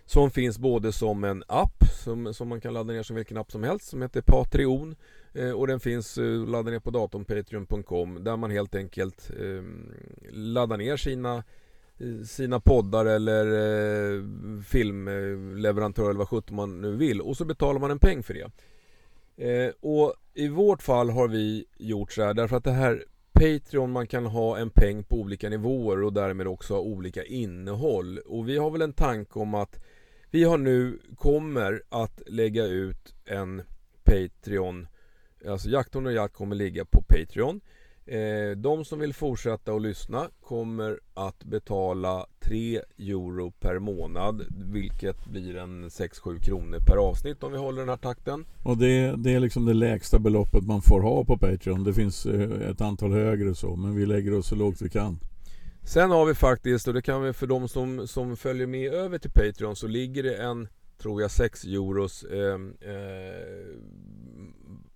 [0.05, 3.51] Som finns både som en app som, som man kan ladda ner som vilken app
[3.51, 4.95] som helst som heter Patreon.
[5.39, 9.93] Eh, och den finns eh, laddad ner på datorn, patreon.com där man helt enkelt ehm,
[10.31, 11.43] laddar ner sina
[11.97, 14.23] eh, sina poddar eller eh,
[14.61, 18.51] filmleverantörer eller vad sjutton man nu vill och så betalar man en peng för det.
[19.47, 23.91] Eh, och i vårt fall har vi gjort så här därför att det här Patreon
[23.91, 28.17] man kan ha en peng på olika nivåer och därmed också ha olika innehåll.
[28.17, 29.79] Och vi har väl en tanke om att
[30.31, 33.61] vi har nu kommer att lägga ut en
[34.03, 34.87] Patreon
[35.47, 37.61] Alltså Jakthund och Jakt kommer ligga på Patreon.
[38.05, 45.25] Eh, de som vill fortsätta att lyssna kommer att betala 3 euro per månad Vilket
[45.25, 48.45] blir en 6-7 kronor per avsnitt om vi håller den här takten.
[48.63, 51.83] Och det, det är liksom det lägsta beloppet man får ha på Patreon.
[51.83, 55.19] Det finns eh, ett antal högre så men vi lägger oss så lågt vi kan.
[55.83, 59.17] Sen har vi faktiskt, och det kan vi för de som, som följer med över
[59.17, 60.67] till Patreon så ligger det en,
[61.01, 63.75] tror jag, 6 euros eh, eh,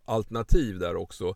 [0.05, 1.35] alternativ där också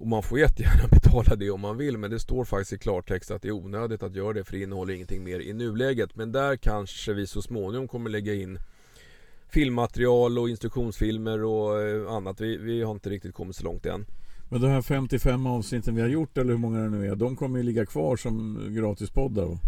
[0.00, 3.30] och man får jättegärna betala det om man vill men det står faktiskt i klartext
[3.30, 6.16] att det är onödigt att göra det för det innehåller ingenting mer i nuläget.
[6.16, 8.58] Men där kanske vi så småningom kommer lägga in
[9.48, 12.40] filmmaterial och instruktionsfilmer och eh, annat.
[12.40, 14.06] Vi, vi har inte riktigt kommit så långt än.
[14.48, 17.36] Men de här 55 avsnitten vi har gjort eller hur många det nu är, de
[17.36, 19.58] kommer ju ligga kvar som gratispoddar?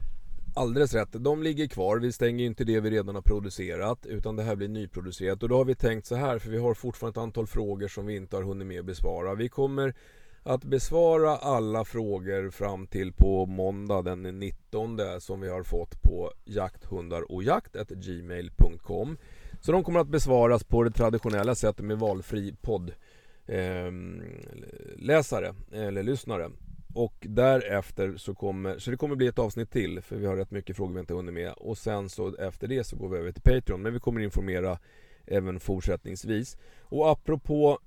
[0.54, 1.98] Alldeles rätt, de ligger kvar.
[1.98, 5.42] Vi stänger inte det vi redan har producerat utan det här blir nyproducerat.
[5.42, 8.06] Och då har vi tänkt så här, för vi har fortfarande ett antal frågor som
[8.06, 9.34] vi inte har hunnit med att besvara.
[9.34, 9.94] Vi kommer
[10.42, 16.32] att besvara alla frågor fram till på måndag den 19 som vi har fått på
[16.44, 19.16] jakthundarojakt.gmail.com.
[19.60, 26.02] Så de kommer att besvaras på det traditionella sättet med valfri poddläsare ehm, eh, eller
[26.02, 26.50] lyssnare
[26.94, 30.50] och därefter så kommer, så det kommer bli ett avsnitt till för vi har rätt
[30.50, 33.32] mycket frågor vi inte hunnit med och sen så efter det så går vi över
[33.32, 34.78] till Patreon men vi kommer informera
[35.26, 37.78] även fortsättningsvis och apropå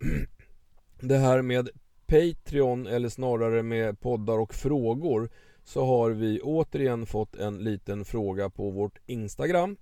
[1.00, 1.70] det här med
[2.08, 5.30] Patreon eller snarare med poddar och frågor
[5.64, 9.78] så har vi återigen fått en liten fråga på vårt Instagram.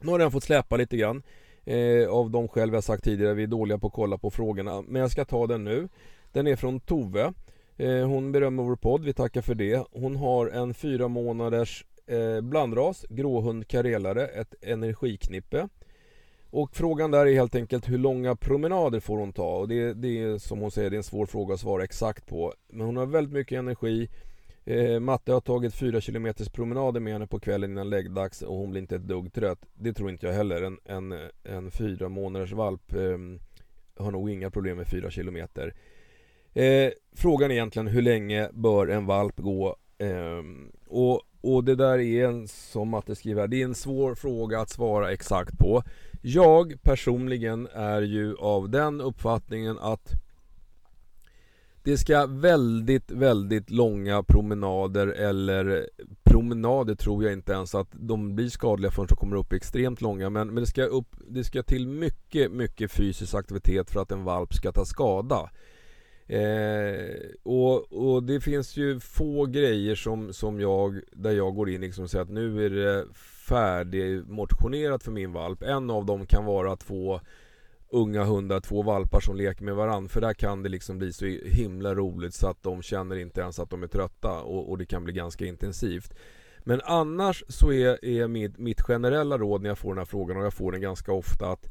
[0.00, 1.22] Nu har den fått släpa lite grann
[1.64, 4.30] eh, av de skäl vi har sagt tidigare, vi är dåliga på att kolla på
[4.30, 4.82] frågorna.
[4.82, 5.88] Men jag ska ta den nu.
[6.32, 7.32] Den är från Tove.
[7.76, 9.86] Eh, hon berömmer vår podd, vi tackar för det.
[9.90, 15.68] Hon har en fyra månaders eh, blandras, gråhund karelare, ett energiknippe.
[16.50, 19.56] Och frågan där är helt enkelt hur långa promenader får hon ta?
[19.56, 22.26] Och det, det är som hon säger, det är en svår fråga att svara exakt
[22.26, 22.54] på.
[22.68, 24.08] Men hon har väldigt mycket energi.
[24.64, 28.70] Eh, Matte har tagit 4 km promenader med henne på kvällen innan läggdags och hon
[28.70, 29.66] blir inte ett dugg trött.
[29.74, 30.62] Det tror inte jag heller.
[30.62, 33.18] En, en, en fyra månaders valp eh,
[33.96, 35.74] har nog inga problem med 4 kilometer.
[36.54, 39.76] Eh, frågan är egentligen hur länge bör en valp gå?
[39.98, 40.42] Eh,
[40.86, 44.70] och, och det där är en, som Matte skriver, det är en svår fråga att
[44.70, 45.82] svara exakt på.
[46.22, 50.12] Jag personligen är ju av den uppfattningen att
[51.84, 55.88] det ska väldigt, väldigt långa promenader eller
[56.24, 60.30] promenader tror jag inte ens att de blir skadliga förrän de kommer upp extremt långa
[60.30, 64.24] men, men det, ska upp, det ska till mycket, mycket fysisk aktivitet för att en
[64.24, 65.50] valp ska ta skada.
[66.26, 71.80] Eh, och, och, det finns ju få grejer som, som jag, där jag går in
[71.80, 73.06] liksom och säger att nu är det
[73.48, 75.62] färdigmotionerat för min valp.
[75.62, 77.20] En av dem kan vara två
[77.92, 80.08] unga hundar, två valpar som leker med varandra.
[80.08, 83.58] För där kan det liksom bli så himla roligt så att de känner inte ens
[83.58, 86.14] att de är trötta och, och det kan bli ganska intensivt.
[86.64, 90.36] Men annars så är, är mitt, mitt generella råd när jag får den här frågan
[90.36, 91.70] och jag får den ganska ofta att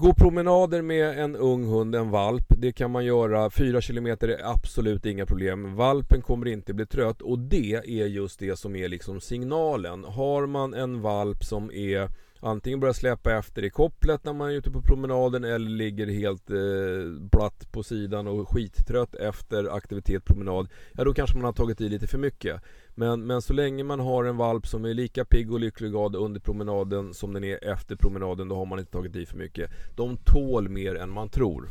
[0.00, 2.44] Gå promenader med en ung hund, en valp.
[2.48, 3.50] Det kan man göra.
[3.50, 5.76] 4 km är absolut inga problem.
[5.76, 10.04] Valpen kommer inte bli trött och det är just det som är liksom signalen.
[10.04, 12.08] Har man en valp som är
[12.40, 16.50] antingen börjar släpa efter i kopplet när man är ute på promenaden eller ligger helt
[16.50, 20.68] eh, platt på sidan och skittrött efter aktivitet promenad.
[20.92, 22.62] Ja då kanske man har tagit i lite för mycket.
[22.94, 26.40] Men, men så länge man har en valp som är lika pigg och lycklig under
[26.40, 29.70] promenaden som den är efter promenaden då har man inte tagit i för mycket.
[29.96, 31.68] De tål mer än man tror.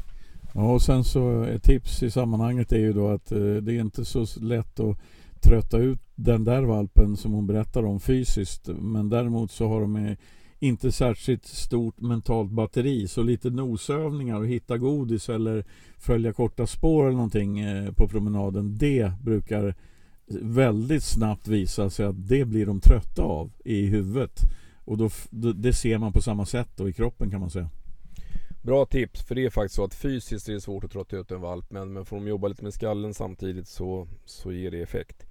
[0.54, 3.80] Ja och sen så ett tips i sammanhanget är ju då att eh, det är
[3.80, 4.98] inte så lätt att
[5.42, 8.68] trötta ut den där valpen som hon berättar om fysiskt.
[8.68, 10.16] Men däremot så har de
[10.60, 15.66] inte särskilt stort mentalt batteri så lite nosövningar och hitta godis eller
[15.98, 19.76] följa korta spår eller någonting eh, på promenaden det brukar
[20.42, 24.42] väldigt snabbt visa sig att det blir de trötta av i huvudet
[24.86, 25.10] och då,
[25.54, 27.70] det ser man på samma sätt då i kroppen kan man säga.
[28.62, 31.32] Bra tips, för det är faktiskt så att fysiskt är det svårt att trötta ut
[31.32, 34.82] en valp men, men får de jobba lite med skallen samtidigt så, så ger det
[34.82, 35.26] effekt.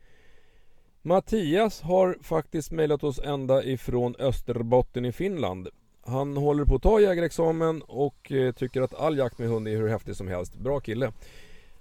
[1.08, 5.68] Mattias har faktiskt mejlat oss ända ifrån Österbotten i Finland.
[6.06, 9.76] Han håller på att ta jägarexamen och eh, tycker att all jakt med hund är
[9.76, 10.54] hur häftig som helst.
[10.54, 11.12] Bra kille.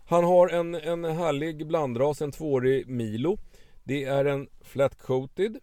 [0.05, 3.37] Han har en, en härlig blandras, en tvåårig Milo.
[3.83, 5.59] Det är en flat-coated,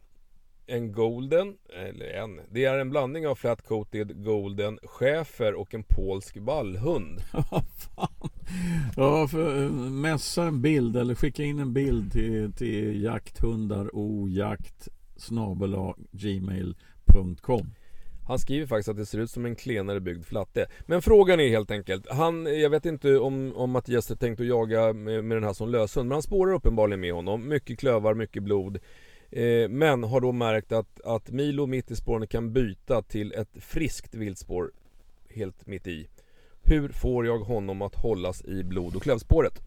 [0.67, 6.37] en golden, eller en, det är en blandning av flat-coated golden schäfer och en polsk
[6.37, 7.21] vallhund.
[8.97, 13.11] Ja, för eh, mässa en bild eller skicka in en bild till, till
[16.13, 17.67] gmail.com
[18.27, 20.67] Han skriver faktiskt att det ser ut som en klenare byggd flatte.
[20.87, 24.47] Men frågan är helt enkelt, han, jag vet inte om, om Mattias är tänkt att
[24.47, 27.49] jaga med, med den här som löshund, men han spårar uppenbarligen med honom.
[27.49, 28.79] Mycket klövar, mycket blod.
[29.31, 33.51] Eh, men har då märkt att, att Milo mitt i spåren kan byta till ett
[33.55, 34.71] friskt viltspår
[35.29, 36.09] helt mitt i.
[36.63, 39.63] Hur får jag honom att hållas i blod och klövspåret?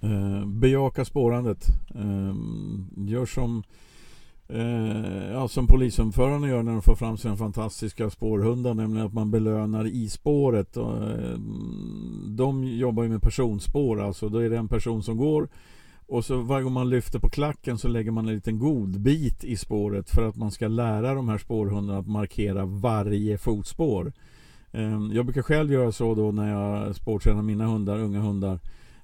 [0.00, 1.66] Eh, bejaka spårandet.
[1.94, 2.34] Eh,
[2.96, 3.62] gör som
[4.48, 9.30] eh, ja, som polisomförande gör när de får fram sina fantastiska spårhundar, nämligen att man
[9.30, 10.76] belönar i spåret.
[10.76, 11.38] Och, eh,
[12.28, 15.48] de jobbar ju med personspår, alltså då är det en person som går
[16.10, 19.56] och så varje gång man lyfter på klacken så lägger man en liten godbit i
[19.56, 24.12] spåret för att man ska lära de här spårhundarna att markera varje fotspår.
[24.72, 28.58] Ehm, jag brukar själv göra så då när jag spårtränar mina hundar, unga hundar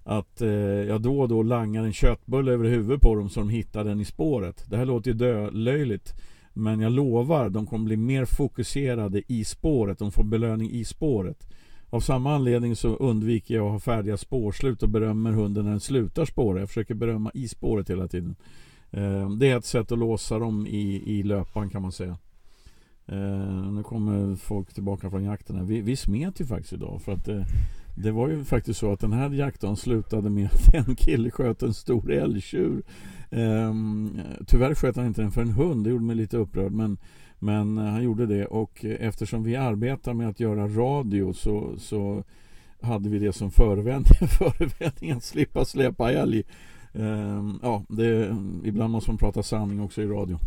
[0.04, 3.48] att eh, jag då och då langar en köttbulle över huvudet på dem så de
[3.48, 4.64] hittar den i spåret.
[4.70, 6.14] Det här låter ju dölöjligt
[6.52, 9.98] men jag lovar, de kommer bli mer fokuserade i spåret.
[9.98, 11.46] De får belöning i spåret.
[11.90, 15.80] Av samma anledning så undviker jag att ha färdiga spårslut och berömmer hunden när den
[15.80, 16.60] slutar spåra.
[16.60, 18.36] Jag försöker berömma i spåret hela tiden.
[18.90, 22.18] Eh, det är ett sätt att låsa dem i, i löpan kan man säga.
[23.06, 25.64] Eh, nu kommer folk tillbaka från jakten här.
[25.64, 27.42] Vi, vi smet ju faktiskt idag för att eh,
[27.96, 31.62] det var ju faktiskt så att den här jakten slutade med att en kille sköt
[31.62, 32.82] en stor älgtjur.
[33.30, 36.72] Ehm, tyvärr sköt han inte den för en hund, det gjorde mig lite upprörd.
[36.72, 36.98] Men,
[37.38, 42.24] men han gjorde det och eftersom vi arbetar med att göra radio så, så
[42.80, 46.42] hade vi det som förevändning, förevändning att slippa släppa älg.
[46.94, 50.38] Ehm, ja, det, ibland måste man prata sanning också i radio.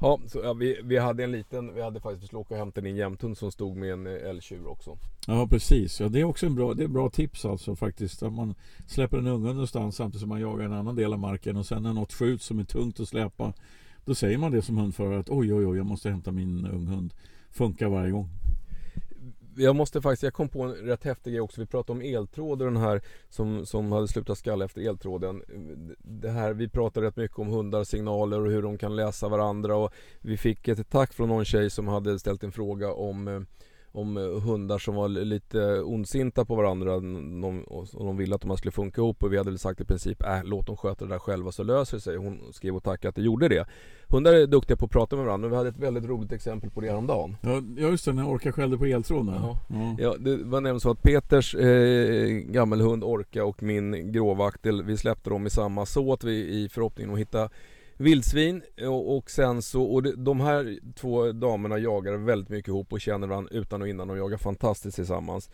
[0.00, 2.58] Ja, så, ja vi, vi hade en liten, vi hade faktiskt, vi skulle åka och
[2.58, 4.98] hämta en jämthund som stod med en eh, älgtjur också.
[5.26, 8.22] Ja precis, ja, det är också en bra, det är bra tips alltså faktiskt.
[8.22, 8.54] Att man
[8.86, 11.82] släpper en unge någonstans samtidigt som man jagar en annan del av marken och sen
[11.82, 13.52] när något skjuts som är tungt att släpa
[14.04, 17.14] då säger man det som hundförare att oj oj oj jag måste hämta min unghund.
[17.50, 18.28] Funkar varje gång
[19.56, 21.60] jag måste faktiskt, jag kom på en rätt häftig grej också.
[21.60, 25.42] Vi pratade om eltråd och den här som, som hade slutat skalla efter eltråden.
[25.98, 29.76] Det här, vi pratade rätt mycket om hundar, signaler och hur de kan läsa varandra
[29.76, 33.40] och vi fick ett tack från någon tjej som hade ställt en fråga om eh,
[33.92, 38.72] om eh, hundar som var lite ondsinta på varandra och de ville att de skulle
[38.72, 41.18] funka ihop och vi hade väl sagt i princip äh, låt dem sköta det där
[41.18, 42.16] själva så löser det sig.
[42.16, 43.66] Hon skrev och tackade att det gjorde det.
[44.08, 46.70] Hundar är duktiga på att prata med varandra och vi hade ett väldigt roligt exempel
[46.70, 47.36] på det häromdagen.
[47.42, 49.34] Ja just det, när Orka skällde på eltråden.
[49.34, 49.58] Ja.
[49.68, 49.96] Ja.
[49.98, 55.30] ja, det var nämligen så att Peters eh, gammelhund Orka och min gråvaktel vi släppte
[55.30, 57.48] dem i samma såt vi, i förhoppningen att hitta
[57.96, 63.00] vildsvin och, och sen så, och de här två damerna jagar väldigt mycket ihop och
[63.00, 65.50] känner varandra utan och innan De jagar fantastiskt tillsammans.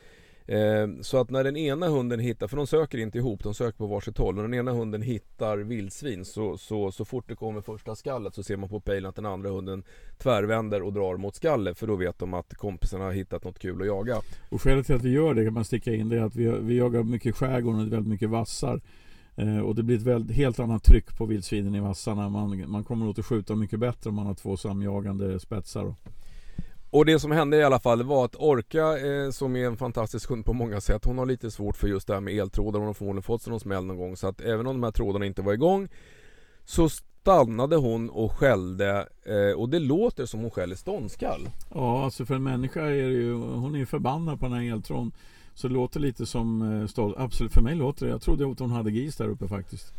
[0.48, 3.78] Eh, så att när den ena hunden hittar, för de söker inte ihop, de söker
[3.78, 4.34] på varsitt håll.
[4.34, 8.42] När den ena hunden hittar vildsvin så, så, så fort det kommer första skallet så
[8.42, 9.82] ser man på pejlen att den andra hunden
[10.18, 11.78] tvärvänder och drar mot skallet.
[11.78, 14.20] För då vet de att kompisarna har hittat något kul att jaga.
[14.48, 16.48] Och skälet till att vi gör det kan man sticka in det är att vi,
[16.60, 18.80] vi jagar mycket skärgården och väldigt mycket vassar.
[19.38, 22.28] Eh, och det blir ett väldigt, helt annat tryck på vildsvinen i vassarna.
[22.28, 25.94] Man, man kommer åt att skjuta mycket bättre om man har två samjagande spetsar.
[26.90, 30.30] Och det som hände i alla fall var att Orka, eh, som är en fantastisk
[30.30, 32.78] hund på många sätt, hon har lite svårt för just det här med eltrådar.
[32.78, 34.16] Hon har förmodligen fått sig någon smäll någon gång.
[34.16, 35.88] Så att även om de här trådarna inte var igång
[36.64, 41.48] så stannade hon och skällde eh, och det låter som hon skäller ståndskall.
[41.74, 44.72] Ja, alltså för en människa är det ju, hon är ju förbannad på den här
[44.72, 45.12] eltråden.
[45.58, 47.14] Så det låter lite som eh, stolt.
[47.18, 48.12] Absolut, för mig låter det.
[48.12, 49.92] Jag trodde att hon hade gris där uppe faktiskt.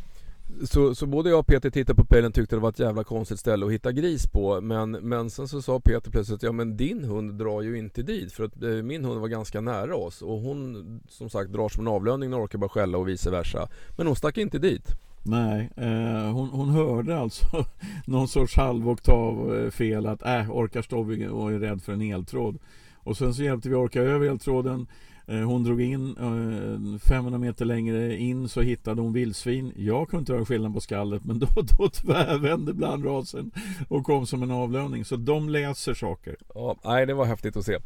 [0.64, 3.04] Så, så både jag och Peter tittade på pejlen och tyckte det var ett jävla
[3.04, 6.76] konstigt ställe att hitta gris på men, men sen så sa Peter plötsligt Ja men
[6.76, 10.22] din hund drar ju inte dit för att eh, min hund var ganska nära oss
[10.22, 13.30] och hon som sagt drar som en avlöning när hon orkar bara skälla och vice
[13.30, 14.86] versa Men hon stack inte dit
[15.22, 17.64] Nej, eh, hon, hon, hörde alltså
[18.06, 21.00] någon sorts halvoktav eh, fel att äh, orkar stå
[21.30, 22.58] och är rädd för en eltråd
[22.94, 24.86] och sen så hjälpte vi orka över eltråden
[25.30, 29.72] Eh, hon drog in eh, 500 meter längre in så hittade hon vildsvin.
[29.76, 31.46] Jag kunde inte höra skillnad på skallet men då,
[31.78, 33.50] då tvärvände blandrasen
[33.88, 35.04] och kom som en avlöning.
[35.04, 36.36] Så de läser saker.
[36.54, 37.78] Ja, nej, det var häftigt att se.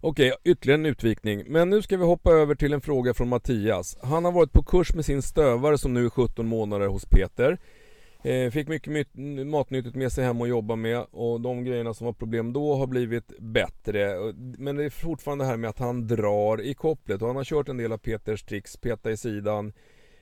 [0.00, 1.44] Okej, ytterligare en utvikning.
[1.46, 3.96] Men nu ska vi hoppa över till en fråga från Mattias.
[4.02, 7.58] Han har varit på kurs med sin stövare som nu är 17 månader hos Peter.
[8.22, 9.08] Eh, fick mycket
[9.46, 12.86] matnyttigt med sig hem och jobba med och de grejerna som var problem då har
[12.86, 14.32] blivit bättre.
[14.58, 17.44] Men det är fortfarande det här med att han drar i kopplet och han har
[17.44, 19.72] kört en del av Peters tricks, peta i sidan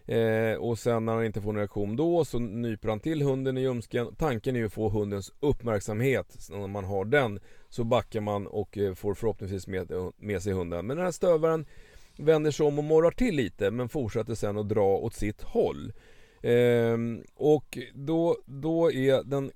[0.07, 3.59] eh, och sen när han inte får någon reaktion då så nyper han till hunden
[3.59, 4.14] i ljumsken.
[4.18, 6.49] Tanken är ju att få hundens uppmärksamhet.
[6.51, 10.53] När man har den så backar man och eh, får förhoppningsvis med, eh, med sig
[10.53, 10.86] hunden.
[10.86, 11.66] Men den här stövaren
[12.18, 15.92] vänder sig om och morrar till lite men fortsätter sen att dra åt sitt håll.
[16.43, 19.51] Ehm, och då, då är den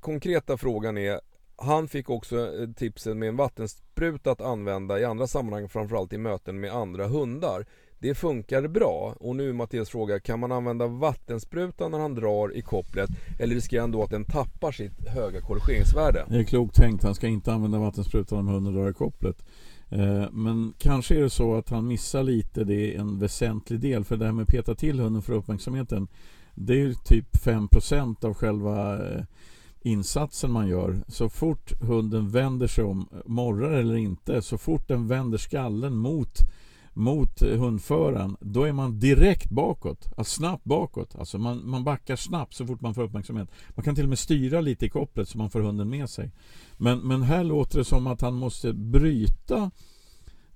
[0.00, 1.20] konkreta frågan är
[1.62, 6.18] han fick också eh, tipsen med en vattenspruta att använda i andra sammanhang, framförallt i
[6.18, 7.66] möten med andra hundar.
[7.98, 12.56] Det funkar bra och nu är Mattias fråga, kan man använda vattensprutan när han drar
[12.56, 16.24] i kopplet eller riskerar han då att den tappar sitt höga korrigeringsvärde?
[16.28, 19.36] Det är klokt tänkt, han ska inte använda vattensprutan om hunden drar i kopplet.
[19.90, 24.04] Eh, men kanske är det så att han missar lite, det är en väsentlig del.
[24.04, 26.08] För det här med att peta till hunden för uppmärksamheten
[26.54, 29.24] Det är ju typ 5% av själva eh,
[29.82, 31.00] insatsen man gör.
[31.08, 36.38] Så fort hunden vänder sig om, morrar eller inte, så fort den vänder skallen mot
[36.98, 41.16] mot hundföraren, då är man direkt bakåt, alltså snabbt bakåt.
[41.18, 43.48] Alltså man, man backar snabbt så fort man får uppmärksamhet.
[43.68, 46.30] Man kan till och med styra lite i kopplet så man får hunden med sig.
[46.76, 49.70] Men, men här låter det som att han måste bryta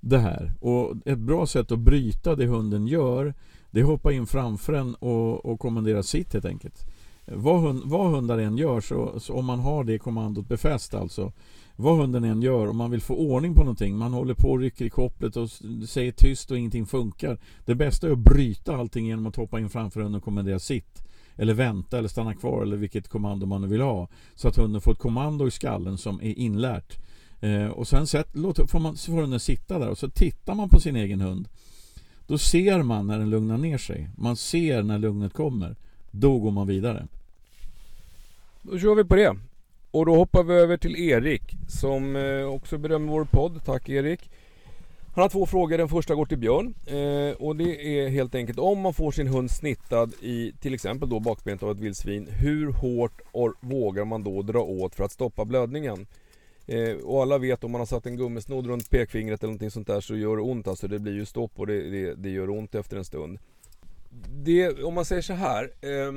[0.01, 0.53] det här.
[0.61, 3.35] Och ett bra sätt att bryta det hunden gör,
[3.71, 6.87] det är att hoppa in framför en och, och kommendera sitt helt enkelt.
[7.27, 11.33] Vad, hund, vad hundar än gör, så, så om man har det kommandot befäst alltså,
[11.77, 14.59] vad hunden än gör, om man vill få ordning på någonting, man håller på och
[14.59, 15.51] rycker i kopplet och
[15.89, 17.39] säger tyst och ingenting funkar.
[17.65, 21.03] Det bästa är att bryta allting genom att hoppa in framför hunden och kommendera sitt.
[21.37, 24.09] Eller vänta eller stanna kvar eller vilket kommando man nu vill ha.
[24.35, 26.99] Så att hunden får ett kommando i skallen som är inlärt.
[27.41, 30.55] Eh, och sen sätt, låt, får, man, så får hunden sitta där och så tittar
[30.55, 31.49] man på sin egen hund.
[32.27, 34.11] Då ser man när den lugnar ner sig.
[34.17, 35.77] Man ser när lugnet kommer.
[36.11, 37.07] Då går man vidare.
[38.63, 39.37] Då kör vi på det.
[39.93, 43.65] Och då hoppar vi över till Erik som eh, också berömmer vår podd.
[43.65, 44.31] Tack Erik.
[45.15, 45.79] Han har två frågor.
[45.79, 46.75] Den första går till Björn.
[46.87, 51.09] Eh, och det är helt enkelt om man får sin hund snittad i till exempel
[51.09, 52.29] då bakbenet av ett vildsvin.
[52.31, 53.21] Hur hårt
[53.61, 56.07] vågar man då dra åt för att stoppa blödningen?
[56.67, 59.87] Eh, och alla vet om man har satt en gummisnodd runt pekfingret eller någonting sånt
[59.87, 60.89] där så gör det ont alltså.
[60.89, 63.39] Det blir ju stopp och det, det, det gör ont efter en stund.
[64.45, 65.71] Det, om man säger så här.
[65.81, 66.13] Eh,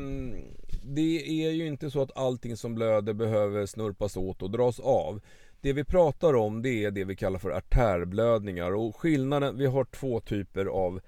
[0.88, 5.22] det är ju inte så att allting som blöder behöver snurpas åt och dras av.
[5.62, 9.86] Det vi pratar om det är det vi kallar för artärblödningar och skillnaden, vi har
[9.86, 11.02] två typer av,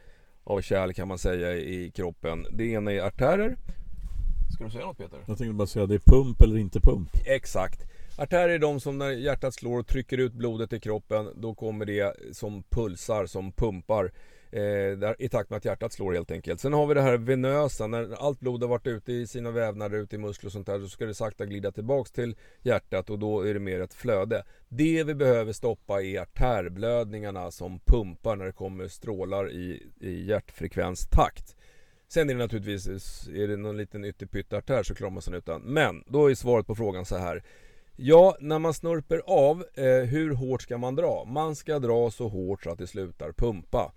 [0.43, 2.45] av kärl kan man säga i kroppen.
[2.51, 3.57] Det ena är artärer.
[4.53, 5.19] Ska du säga något Peter?
[5.27, 7.09] Jag tänkte bara säga det är pump eller inte pump.
[7.25, 7.83] Exakt.
[8.17, 11.85] Artärer är de som när hjärtat slår och trycker ut blodet i kroppen, då kommer
[11.85, 14.11] det som pulsar, som pumpar
[14.51, 16.59] eh, i takt med att hjärtat slår helt enkelt.
[16.59, 19.97] Sen har vi det här venösa, när allt blod har varit ute i sina vävnader,
[19.97, 23.19] ute i muskler och sånt där, så ska det sakta glida tillbaks till hjärtat och
[23.19, 24.43] då är det mer ett flöde.
[24.69, 31.55] Det vi behöver stoppa är artärblödningarna som pumpar när det kommer strålar i, i hjärtfrekvenstakt.
[32.07, 35.61] Sen är det naturligtvis, är det någon liten ytterpyttartär så klarar man sig utan.
[35.61, 37.43] Men då är svaret på frågan så här.
[37.95, 41.25] Ja, när man snurper av, eh, hur hårt ska man dra?
[41.25, 43.91] Man ska dra så hårt så att det slutar pumpa.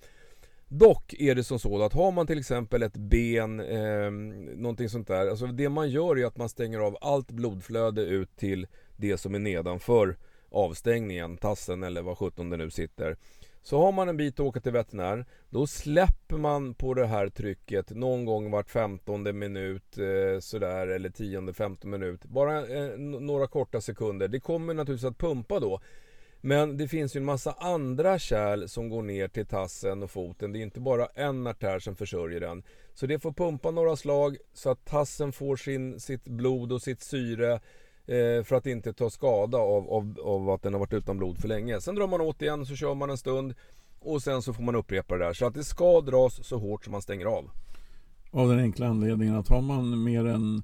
[0.73, 4.11] Dock är det som så att har man till exempel ett ben, eh,
[4.57, 5.27] någonting sånt där.
[5.27, 8.67] Alltså det man gör är att man stänger av allt blodflöde ut till
[8.97, 10.17] det som är nedanför
[10.51, 13.17] avstängningen, tassen eller vad sjutton det nu sitter.
[13.63, 17.29] Så har man en bit att åka till veterinär, då släpper man på det här
[17.29, 22.25] trycket någon gång vart femtonde minut eh, sådär eller tionde, femtonde minut.
[22.25, 24.29] Bara eh, några korta sekunder.
[24.29, 25.81] Det kommer naturligtvis att pumpa då.
[26.41, 30.53] Men det finns ju en massa andra kärl som går ner till tassen och foten.
[30.53, 32.63] Det är inte bara en artär som försörjer den.
[32.95, 37.03] Så det får pumpa några slag så att tassen får sin, sitt blod och sitt
[37.03, 37.53] syre
[38.07, 41.39] eh, för att inte ta skada av, av, av att den har varit utan blod
[41.39, 41.81] för länge.
[41.81, 43.55] Sen drar man åt igen så kör man en stund
[44.01, 45.33] och sen så får man upprepa det där.
[45.33, 47.51] Så att det ska dras så hårt som man stänger av.
[48.31, 50.63] Av den enkla anledningen att har man mer än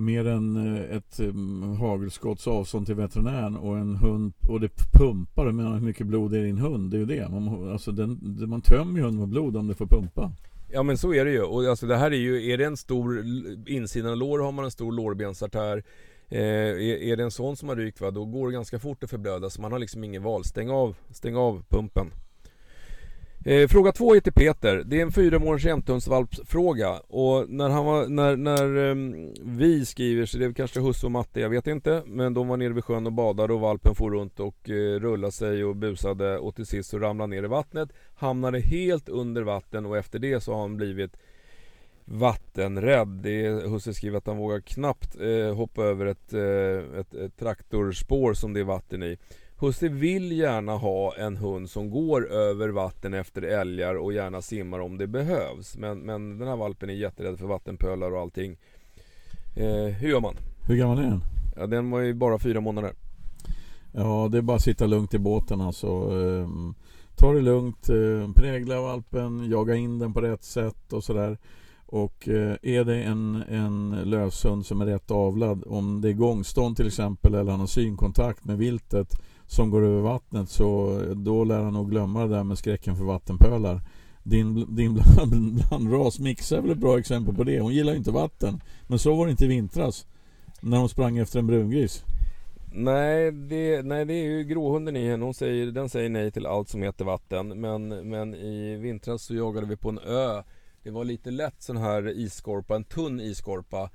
[0.00, 5.52] mer än eh, ett mm, hagelskotts avstånd till veterinären och en hund och det pumpar,
[5.52, 6.90] men hur mycket blod är i din hund?
[6.90, 7.28] Det är ju det.
[7.28, 10.32] Man, alltså den, man tömmer ju hunden med blod om det får pumpa.
[10.72, 11.42] Ja men så är det ju.
[11.42, 13.24] Och alltså det här är ju, är det en stor
[13.66, 15.84] insidan av lår har man en stor lårbensartär.
[16.28, 19.04] Eh, är, är det en sån som har rykt va, då går det ganska fort
[19.04, 20.44] att förblöda så man har liksom ingen val.
[20.44, 22.06] Stäng av, stäng av pumpen.
[23.44, 24.82] Eh, fråga två är till Peter.
[24.86, 26.90] Det är en fyra månaders jämthundsvalpsfråga.
[27.08, 31.12] Och när, han var, när, när um, vi skriver, så det är kanske husse och
[31.12, 32.02] matte, jag vet inte.
[32.06, 35.32] Men de var nere vid sjön och badade och valpen for runt och eh, rullade
[35.32, 37.92] sig och busade och till sist så ramlade ner i vattnet.
[38.14, 41.16] Hamnade helt under vatten och efter det så har han blivit
[42.04, 43.08] vattenrädd.
[43.08, 47.36] Det är, husse skriver att han vågar knappt eh, hoppa över ett, eh, ett, ett
[47.36, 49.18] traktorspår som det är vatten i.
[49.60, 54.78] Husse vill gärna ha en hund som går över vatten efter älgar och gärna simmar
[54.78, 55.76] om det behövs.
[55.76, 58.56] Men, men den här valpen är jätterädd för vattenpölar och allting.
[59.56, 60.36] Eh, hur gör man?
[60.66, 61.20] Hur gammal är den?
[61.56, 62.92] Ja, den var ju bara fyra månader.
[63.92, 66.10] Ja, det är bara att sitta lugnt i båten alltså.
[67.16, 71.38] Ta det lugnt, eh, prägla valpen, jaga in den på rätt sätt och sådär.
[71.86, 76.76] Och eh, är det en, en löshund som är rätt avlad, om det är gångstånd
[76.76, 79.20] till exempel eller han har synkontakt med viltet
[79.50, 83.04] som går över vattnet så då lär han nog glömma det där med skräcken för
[83.04, 83.80] vattenpölar.
[84.22, 87.60] Din, din bland, blandras Mixa är väl ett bra exempel på det.
[87.60, 88.60] Hon gillar ju inte vatten.
[88.86, 90.06] Men så var det inte i vintras.
[90.60, 92.04] När hon sprang efter en brungris.
[92.72, 95.24] Nej det, nej, det är ju gråhunden i henne.
[95.24, 97.60] Hon säger, den säger nej till allt som heter vatten.
[97.60, 100.42] Men, men i vintras så jagade vi på en ö.
[100.82, 103.90] Det var lite lätt sån här isskorpa, en tunn isskorpa.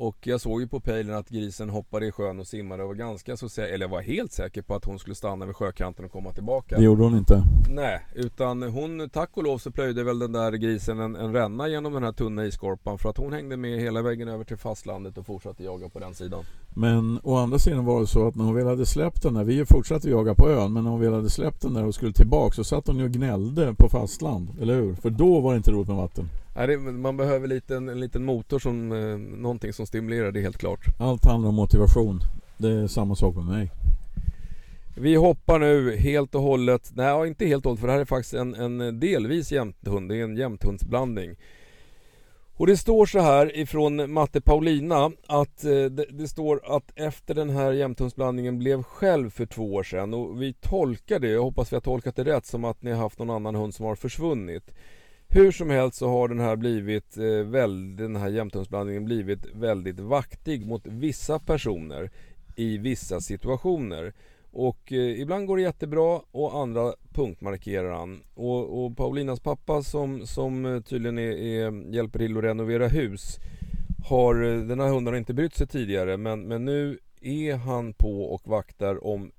[0.00, 2.94] Och jag såg ju på pejlen att grisen hoppade i sjön och simmade och var
[2.94, 6.04] ganska så säker, eller jag var helt säker på att hon skulle stanna vid sjökanten
[6.04, 6.76] och komma tillbaka.
[6.76, 7.42] Det gjorde hon inte.
[7.70, 11.68] Nej, utan hon, tack och lov så plöjde väl den där grisen en, en ränna
[11.68, 15.18] genom den här tunna iskorpan för att hon hängde med hela vägen över till fastlandet
[15.18, 16.44] och fortsatte jaga på den sidan.
[16.74, 19.44] Men å andra sidan var det så att när hon väl hade släppt den där,
[19.44, 22.12] vi fortsatte jaga på ön, men när hon väl hade släppt den där och skulle
[22.12, 24.94] tillbaka så satt hon ju och gnällde på fastland, eller hur?
[24.94, 26.28] För då var det inte roligt med vatten.
[26.66, 30.80] Det, man behöver lite, en liten motor som, eh, någonting som stimulerar det helt klart.
[30.98, 32.20] Allt handlar om motivation.
[32.56, 33.70] Det är samma sak med mig.
[35.00, 38.04] Vi hoppar nu helt och hållet, nej inte helt och hållet för det här är
[38.04, 41.36] faktiskt en, en delvis jämthund, det är en jämthundsblandning.
[42.58, 47.34] Och det står så här ifrån Matte Paulina att eh, det, det, står att efter
[47.34, 51.72] den här jämthundsblandningen blev själv för två år sedan och vi tolkar det, jag hoppas
[51.72, 53.94] vi har tolkat det rätt, som att ni har haft någon annan hund som har
[53.94, 54.70] försvunnit.
[55.30, 57.66] Hur som helst så har den här blivit eh,
[57.96, 62.10] den här jämthundsblandningen blivit väldigt vaktig mot vissa personer
[62.56, 64.12] i vissa situationer.
[64.50, 68.22] Och eh, ibland går det jättebra och andra punktmarkerar han.
[68.34, 73.38] Och, och Paulinas pappa som, som eh, tydligen är, är, hjälper till att renovera hus
[74.08, 77.92] har eh, den här hunden har inte brytt sig tidigare men, men nu är han
[77.92, 79.30] på och vaktar om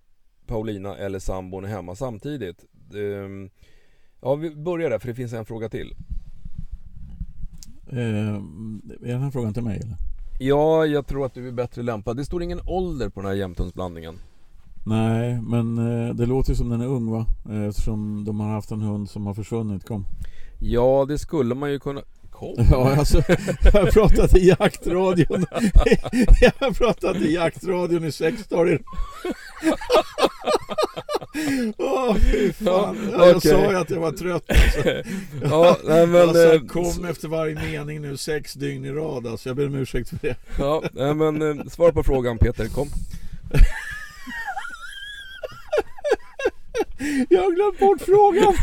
[0.46, 2.66] Paulina eller sambon är hemma samtidigt.
[2.94, 3.50] Um,
[4.22, 5.96] Ja, vi börjar där för det finns en fråga till.
[7.88, 9.98] Eh, är den här frågan till mig eller?
[10.40, 12.18] Ja, jag tror att du är bättre lämpad.
[12.18, 14.16] Det står ingen ålder på den här jämthundsblandningen.
[14.86, 17.26] Nej, men eh, det låter som den är ung va?
[17.50, 19.86] Eh, eftersom de har haft en hund som har försvunnit.
[19.86, 20.06] Kom.
[20.60, 22.02] Ja, det skulle man ju kunna...
[22.40, 22.56] Kom.
[22.72, 23.24] Ja, alltså,
[23.64, 25.46] jag har pratat i jaktradion.
[26.42, 28.80] jag har pratat i jaktradion i sex dagar.
[31.78, 33.10] Åh, oh, fy fan.
[33.12, 33.52] Ja, jag okay.
[33.52, 34.44] sa ju att jag var trött.
[34.50, 34.90] Alltså.
[35.44, 39.28] ja, nej, men, alltså, jag kom efter varje mening nu sex dygn i rad.
[39.28, 39.50] Alltså.
[39.50, 40.36] Jag ber om ursäkt för det.
[40.58, 42.90] ja, nej, men eh, svar på frågan Peter, kom.
[47.30, 48.54] Jag har glömt bort frågan.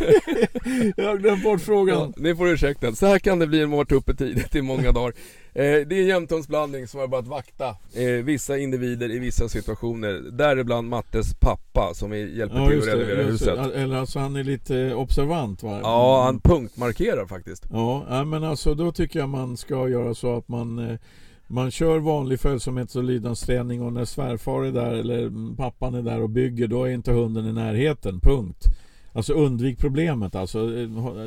[0.97, 2.13] Jag har glömt bort frågan.
[2.17, 2.93] Ja, ni får ursäkta.
[2.93, 5.15] Så här kan det bli när man varit uppe tidigt i många dagar.
[5.55, 10.13] Eh, det är en jämthundsblandning som har börjat vakta eh, vissa individer i vissa situationer.
[10.33, 13.59] Däribland Mattes pappa som hjälper ja, till att renovera huset.
[13.75, 15.81] Eller alltså han är lite observant va?
[15.83, 17.67] Ja, han punktmarkerar faktiskt.
[17.71, 20.99] Ja, men alltså då tycker jag man ska göra så att man eh,
[21.47, 26.23] man kör vanlig följsamhets och lydnadsträning och när svärfar är där eller pappan är där
[26.23, 28.65] och bygger då är inte hunden i närheten, punkt.
[29.13, 30.67] Alltså undvik problemet alltså.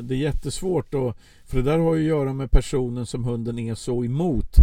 [0.02, 3.58] Det är jättesvårt och, för det där har ju att göra med personen som hunden
[3.58, 4.56] är så emot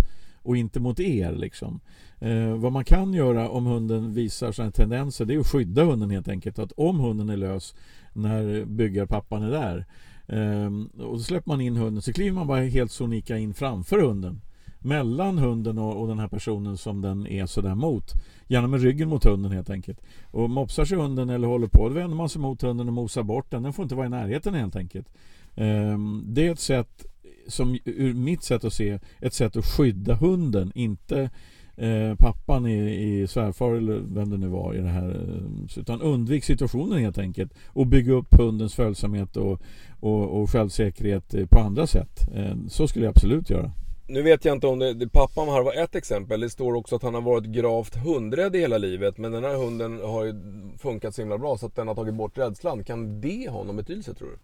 [0.44, 1.80] och inte mot er liksom.
[2.20, 6.10] Eh, vad man kan göra om hunden visar sådana tendenser det är att skydda hunden
[6.10, 6.60] helt enkelt.
[6.60, 7.76] Att om hunden är lös
[8.14, 9.86] när byggarpappan är där
[10.28, 10.72] eh,
[11.06, 14.42] och då släpper man in hunden så kliver man bara helt sonika in framför hunden
[14.88, 18.14] mellan hunden och, och, den här personen som den är sådär mot.
[18.48, 20.02] Gärna med ryggen mot hunden helt enkelt.
[20.32, 23.24] Och mopsar sig hunden eller håller på, då vänder man sig mot hunden och mosar
[23.24, 23.64] bort den.
[23.64, 25.08] Den får inte vara i närheten helt enkelt.
[25.56, 27.06] Um, det är ett sätt
[27.48, 31.30] som ur mitt sätt att se ett sätt att skydda hunden, inte
[31.78, 35.10] eh, pappan i, i svärfar eller vem det nu var i det här.
[35.10, 39.62] Eh, utan undvik situationen helt enkelt och bygga upp hundens följsamhet och,
[40.00, 42.28] och, och självsäkerhet eh, på andra sätt.
[42.36, 43.72] Eh, så skulle jag absolut göra.
[44.10, 46.40] Nu vet jag inte om det, det pappan här var ett exempel.
[46.40, 49.18] Det står också att han har varit gravt hundrädd i hela livet.
[49.18, 50.34] Men den här hunden har ju
[50.78, 52.84] funkat så himla bra så att den har tagit bort rädslan.
[52.84, 54.38] Kan det ha någon betydelse tror du?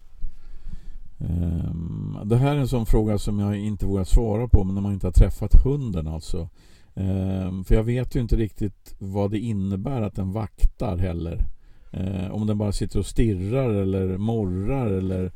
[1.26, 4.82] Um, det här är en sån fråga som jag inte vågar svara på men när
[4.82, 6.48] man inte har träffat hunden alltså.
[6.94, 11.46] Um, för jag vet ju inte riktigt vad det innebär att den vaktar heller.
[11.96, 15.32] Ehm, om den bara sitter och stirrar eller morrar eller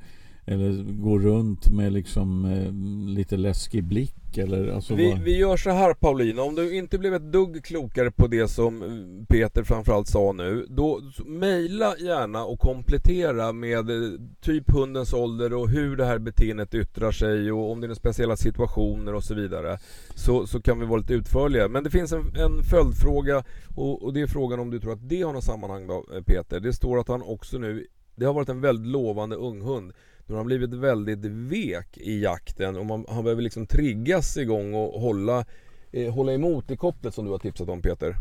[0.49, 2.73] eller går runt med liksom eh,
[3.15, 5.21] lite läskig blick eller alltså vi, vad...
[5.21, 8.83] vi gör så här Paulina, om du inte blev ett dugg klokare på det som
[9.29, 15.69] Peter framförallt sa nu Då mejla gärna och komplettera med eh, typ hundens ålder och
[15.69, 19.79] hur det här beteendet yttrar sig och om det är speciella situationer och så vidare.
[20.15, 21.69] Så, så kan vi vara lite utförliga.
[21.69, 23.45] Men det finns en, en följdfråga
[23.77, 26.61] och, och det är frågan om du tror att det har något sammanhang då Peter.
[26.61, 27.87] Det står att han också nu
[28.19, 29.93] det har varit en väldigt lovande unghund.
[30.29, 34.75] Nu har han blivit väldigt vek i jakten och man, han behöver liksom triggas igång
[34.75, 35.45] och hålla,
[35.93, 38.15] eh, hålla emot i kopplet som du har tipsat om Peter.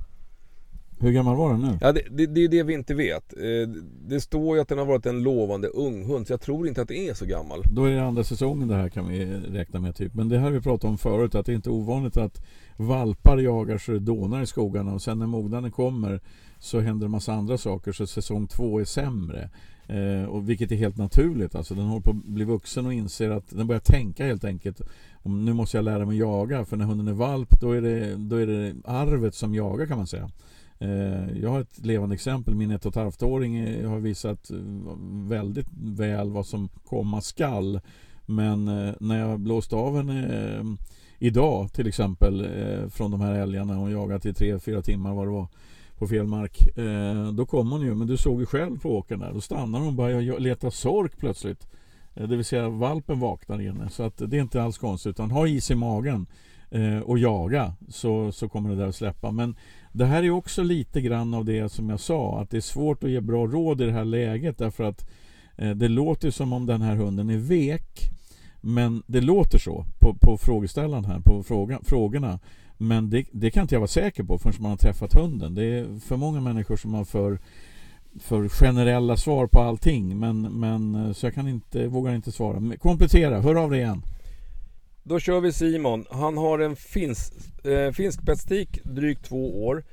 [1.00, 1.78] Hur gammal var den nu?
[1.82, 3.34] Ja, det, det, det är det vi inte vet.
[3.34, 3.70] Eh,
[4.08, 6.88] det står ju att den har varit en lovande unghund så jag tror inte att
[6.88, 7.64] det är så gammal.
[7.72, 10.14] Då är det andra säsongen det här kan vi räkna med typ.
[10.14, 12.46] Men det här vi pratat om förut att det är inte ovanligt att
[12.78, 16.22] valpar jagar så det dånar i skogarna och sen när mognaden kommer
[16.60, 19.50] så händer en massa andra saker så säsong två är sämre.
[19.88, 21.56] Eh, och vilket är helt naturligt.
[21.56, 24.82] Alltså, den håller på att bli vuxen och inser att den börjar tänka helt enkelt.
[25.14, 28.16] Om, nu måste jag lära mig jaga för när hunden är valp då är det,
[28.16, 30.30] då är det arvet som jagar kan man säga.
[30.80, 32.56] Eh, jag har ett levande exempel.
[32.56, 34.58] Min ett och ett halvt-åring eh, har visat eh,
[35.30, 37.80] väldigt väl vad som komma skall.
[38.26, 40.64] Men eh, när jag blåste av henne eh,
[41.20, 45.28] idag till exempel eh, från de här älgarna Hon jagat i tre, fyra timmar vad
[45.28, 45.48] det var
[45.98, 46.78] på fel mark.
[46.78, 49.34] Eh, då kom hon ju, men du såg ju själv på åkern där.
[49.34, 51.68] Då stannar hon och börjar leta sork plötsligt.
[52.16, 53.90] Eh, det vill säga valpen vaknar inne.
[53.90, 55.10] Så att det är inte alls konstigt.
[55.10, 56.28] Utan ha is i magen
[56.72, 59.32] eh, och jaga så, så kommer det där att släppa.
[59.32, 59.56] Men
[59.92, 63.04] det här är också lite grann av det som jag sa, att det är svårt
[63.04, 65.10] att ge bra råd i det här läget därför att
[65.58, 68.10] eh, det låter som om den här hunden är vek.
[68.62, 72.40] Men det låter så på, på frågeställaren här, på fråga, frågorna.
[72.78, 75.56] Men det, det, kan inte jag vara säker på förrän man har träffat hunden.
[75.56, 77.40] Det är för många människor som har för,
[78.20, 80.20] för generella svar på allting.
[80.20, 82.78] Men, men, eh, så jag kan inte, vågar inte svara.
[82.78, 84.02] Komplettera, hör av dig igen.
[85.04, 86.06] Då kör vi Simon.
[86.10, 87.34] Han har en finsk,
[87.66, 89.84] eh, finsk pestik, drygt två år.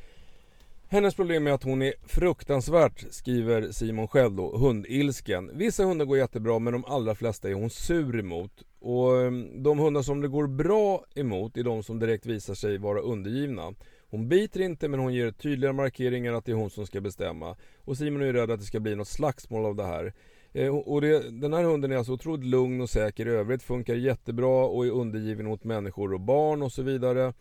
[0.95, 5.51] Hennes problem är att hon är fruktansvärt, skriver Simon själv då, hundilsken.
[5.55, 8.63] Vissa hundar går jättebra men de allra flesta är hon sur emot.
[8.81, 12.79] Och ehm, de hundar som det går bra emot är de som direkt visar sig
[12.79, 13.75] vara undergivna.
[14.11, 17.57] Hon biter inte men hon ger tydliga markeringar att det är hon som ska bestämma.
[17.79, 20.13] Och Simon är rädd att det ska bli något slagsmål av det här.
[20.53, 23.95] Eh, och det, den här hunden är alltså otroligt lugn och säker i övrigt, funkar
[23.95, 27.33] jättebra och är undergiven mot människor och barn och så vidare.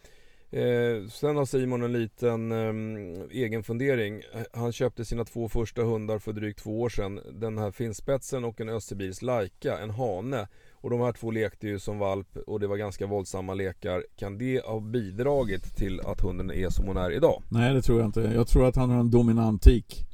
[0.54, 4.22] Eh, sen har Simon en liten eh, egen fundering.
[4.54, 7.20] Han köpte sina två första hundar för drygt två år sedan.
[7.32, 10.48] Den här finspetsen och en Österbils Laika, en hane.
[10.72, 14.04] Och de här två lekte ju som valp och det var ganska våldsamma lekar.
[14.16, 17.44] Kan det ha bidragit till att hunden är som hon är idag?
[17.50, 18.22] Nej det tror jag inte.
[18.22, 20.06] Jag tror att han har en dominant tik.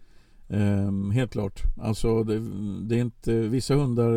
[0.48, 1.62] Um, helt klart.
[1.82, 2.40] Alltså det,
[2.82, 4.12] det, är inte, vissa hundar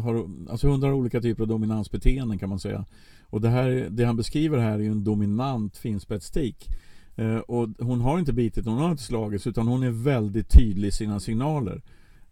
[0.00, 2.84] har, alltså hundar har olika typer av dominansbeteenden kan man säga.
[3.30, 6.68] Och det, här, det han beskriver här är ju en dominant finspetstik.
[7.16, 10.88] Eh, och hon har inte bitit, hon har inte slagits utan hon är väldigt tydlig
[10.88, 11.82] i sina signaler.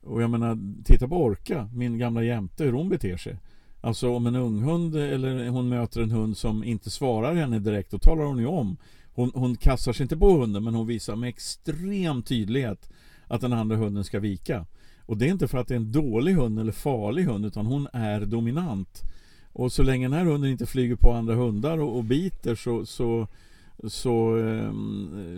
[0.02, 3.38] Och jag menar, titta på Orka, min gamla jämte, hur hon beter sig.
[3.80, 7.98] Alltså om en unghund eller hon möter en hund som inte svarar henne direkt, då
[7.98, 8.76] talar hon ju om.
[9.14, 12.90] Hon, hon kastar sig inte på hunden men hon visar med extrem tydlighet
[13.26, 14.66] att den andra hunden ska vika.
[15.06, 17.66] Och det är inte för att det är en dålig hund eller farlig hund utan
[17.66, 19.02] hon är dominant.
[19.58, 22.86] Och så länge den här hunden inte flyger på andra hundar och, och biter så,
[22.86, 23.26] så,
[23.88, 24.72] så eh,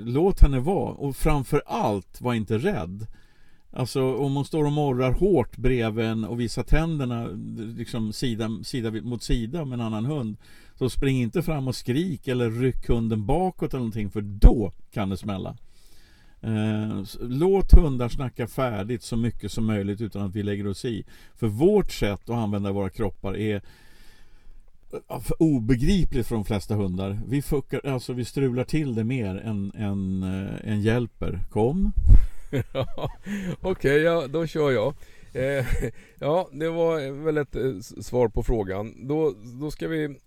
[0.04, 0.92] låt henne vara.
[0.92, 3.06] Och framför allt, var inte rädd.
[3.70, 7.28] Alltså om hon står och morrar hårt bredvid en och visar tänderna
[7.76, 10.36] liksom sida, sida mot sida med en annan hund
[10.74, 15.08] så spring inte fram och skrik eller ryck hunden bakåt eller någonting för då kan
[15.08, 15.56] det smälla.
[16.40, 21.04] Eh, låt hundar snacka färdigt så mycket som möjligt utan att vi lägger oss i.
[21.36, 23.62] För vårt sätt att använda våra kroppar är
[25.38, 27.20] obegripligt för de flesta hundar.
[27.26, 31.40] Vi, fuckar, alltså vi strular till det mer än, än, eh, äh, än hjälper.
[31.50, 31.92] Kom!
[33.60, 34.94] Okej, okay, ja, då kör jag.
[35.32, 35.66] Eh,
[36.18, 39.08] ja, det var väl ett eh, svar på frågan.
[39.08, 40.18] Då, då ska vi...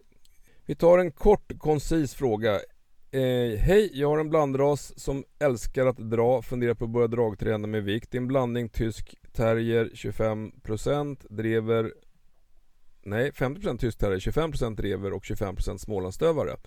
[0.66, 2.53] Vi tar en kort koncis fråga.
[3.12, 7.68] Eh, Hej, jag har en blandras som älskar att dra, funderar på att börja dragträna
[7.68, 8.12] med vikt.
[8.12, 11.93] Det är en blandning tysk terrier 25% drever
[13.04, 16.58] Nej, 50% tysk 25% rever och 25% smålandsstövare.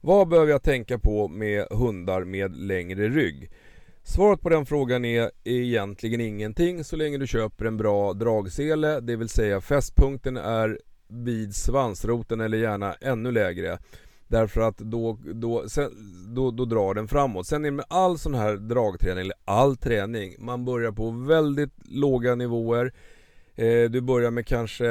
[0.00, 3.50] Vad behöver jag tänka på med hundar med längre rygg?
[4.02, 9.16] Svaret på den frågan är egentligen ingenting så länge du köper en bra dragsele, det
[9.16, 13.78] vill säga fästpunkten är vid svansroten eller gärna ännu lägre.
[14.28, 15.90] Därför att då, då, sen,
[16.34, 17.46] då, då drar den framåt.
[17.46, 21.72] Sen är det med all sån här dragträning, eller all träning, man börjar på väldigt
[21.84, 22.92] låga nivåer.
[23.54, 24.88] Eh, du börjar med kanske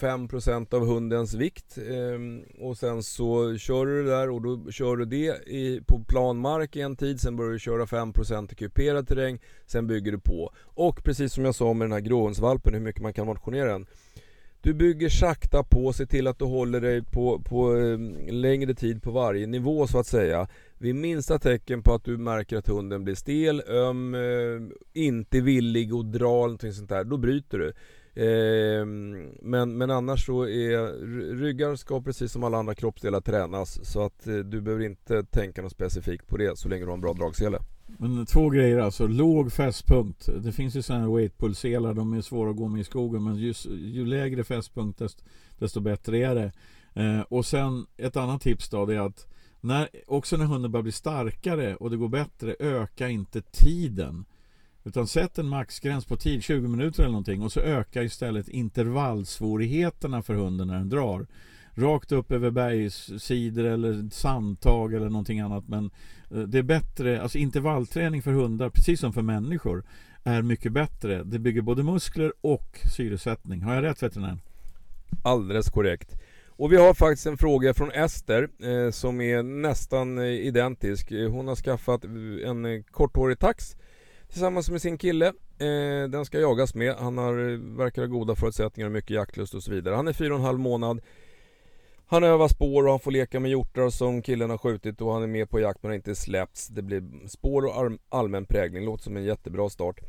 [0.00, 4.96] 5% av hundens vikt eh, och sen så kör du det där och då kör
[4.96, 8.54] du det i, på plan mark i en tid, sen börjar du köra 5% i
[8.54, 10.52] kuperad terräng, sen bygger du på.
[10.62, 13.86] Och precis som jag sa med den här gråhundsvalpen, hur mycket man kan motionera den.
[14.62, 17.98] Du bygger sakta på, se till att du håller dig på, på eh,
[18.32, 20.48] längre tid på varje nivå så att säga.
[20.78, 25.92] Vid minsta tecken på att du märker att hunden blir stel, öm, eh, inte villig
[25.92, 27.72] att dra någonting sånt där, då bryter du.
[28.20, 28.86] Eh,
[29.42, 30.92] men, men annars så är
[31.34, 35.62] ryggar ska precis som alla andra kroppsdelar tränas så att eh, du behöver inte tänka
[35.62, 37.58] något specifikt på det så länge du har en bra dragsele.
[37.98, 40.28] Men två grejer alltså, låg fästpunkt.
[40.44, 43.36] Det finns ju sådana här weightpullselar, de är svåra att gå med i skogen men
[43.36, 45.24] ju, ju lägre fästpunkt desto,
[45.58, 46.52] desto bättre är det.
[47.02, 49.26] Eh, och sen ett annat tips då det är att
[49.60, 54.24] när, också när hunden börjar bli starkare och det går bättre, öka inte tiden.
[54.84, 60.22] Utan sätt en maxgräns på tid, 20 minuter eller någonting och så ökar istället intervallsvårigheterna
[60.22, 61.26] för hunden när den drar.
[61.74, 65.90] Rakt upp över bergssidor eller sandtag eller någonting annat men
[66.30, 69.84] eh, det är bättre, alltså intervallträning för hundar precis som för människor
[70.24, 71.22] är mycket bättre.
[71.24, 73.62] Det bygger både muskler och syresättning.
[73.62, 74.38] Har jag rätt veterinär?
[75.22, 76.20] Alldeles korrekt.
[76.48, 81.10] Och vi har faktiskt en fråga från Ester eh, som är nästan eh, identisk.
[81.10, 83.76] Hon har skaffat eh, en korthårig tax
[84.30, 85.26] tillsammans med sin kille.
[85.58, 86.94] Eh, den ska jagas med.
[86.94, 87.34] Han har,
[87.76, 89.94] verkar ha goda förutsättningar och mycket jaktlust och så vidare.
[89.94, 91.00] Han är fyra och en halv månad.
[92.06, 95.22] Han övar spår och han får leka med hjortar som killen har skjutit och han
[95.22, 96.68] är med på jakt men har inte släppts.
[96.68, 98.84] Det blir spår och allmän prägling.
[98.84, 100.00] Låter som en jättebra start.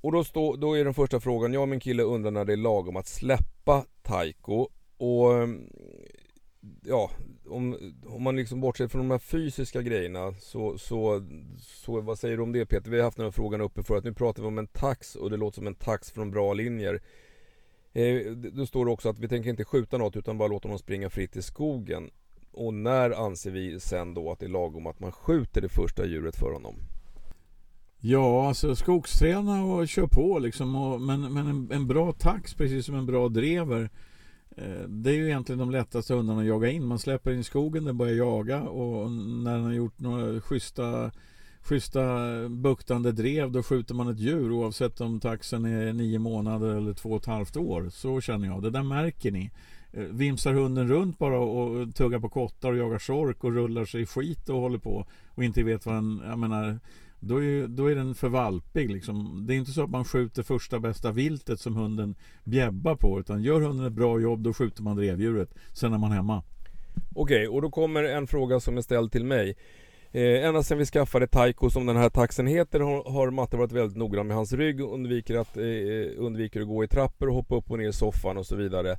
[0.00, 2.52] Och då, stå, då är den första frågan, jag och min kille undrar när det
[2.52, 4.68] är lagom att släppa Taiko.
[4.96, 5.48] Och
[6.84, 7.10] ja,
[7.46, 11.26] om, om man liksom bortser från de här fysiska grejerna så, så,
[11.58, 12.90] så vad säger du om det Peter?
[12.90, 15.16] Vi har haft den här frågan uppe för att nu pratar vi om en tax
[15.16, 17.00] och det låter som en tax från bra linjer.
[17.92, 20.78] Eh, då står det också att vi tänker inte skjuta något utan bara låta dem
[20.78, 22.10] springa fritt i skogen.
[22.52, 26.06] Och när anser vi sen då att det är lagom att man skjuter det första
[26.06, 26.74] djuret för honom?
[28.04, 30.76] Ja, alltså skogsträna och kör på liksom.
[30.76, 33.90] Och, men men en, en bra tax, precis som en bra drever
[34.56, 36.86] Eh, det är ju egentligen de lättaste hundarna att jaga in.
[36.86, 41.10] Man släpper in i skogen, den börjar jaga och när den har gjort några schyssta,
[41.60, 42.02] schyssta
[42.48, 47.10] buktande drev då skjuter man ett djur oavsett om taxen är nio månader eller två
[47.10, 47.88] och ett halvt år.
[47.90, 48.62] Så känner jag.
[48.62, 49.50] Det där märker ni.
[49.92, 54.02] Eh, vimsar hunden runt bara och tuggar på kottar och jagar sork och rullar sig
[54.02, 56.22] i skit och håller på och inte vet vad den...
[56.24, 56.78] Jag menar,
[57.24, 58.90] då är, då är den för valpig.
[58.90, 59.44] Liksom.
[59.46, 62.14] Det är inte så att man skjuter första bästa viltet som hunden
[62.44, 63.20] bjäbbar på.
[63.20, 65.54] Utan gör hunden ett bra jobb, då skjuter man drevdjuret.
[65.72, 66.42] Sen är man hemma.
[67.14, 69.56] Okej, och då kommer en fråga som är ställd till mig.
[70.12, 73.72] Eh, ända sedan vi skaffade Taiko som den här taxen heter har, har Matte varit
[73.72, 74.80] väldigt noggrann med hans rygg.
[74.80, 77.92] Undviker att, eh, eh undviker att gå i trappor och hoppa upp och ner i
[77.92, 78.90] soffan och så vidare.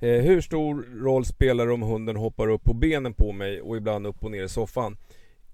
[0.00, 3.76] Eh, hur stor roll spelar det om hunden hoppar upp på benen på mig och
[3.76, 4.96] ibland upp och ner i soffan?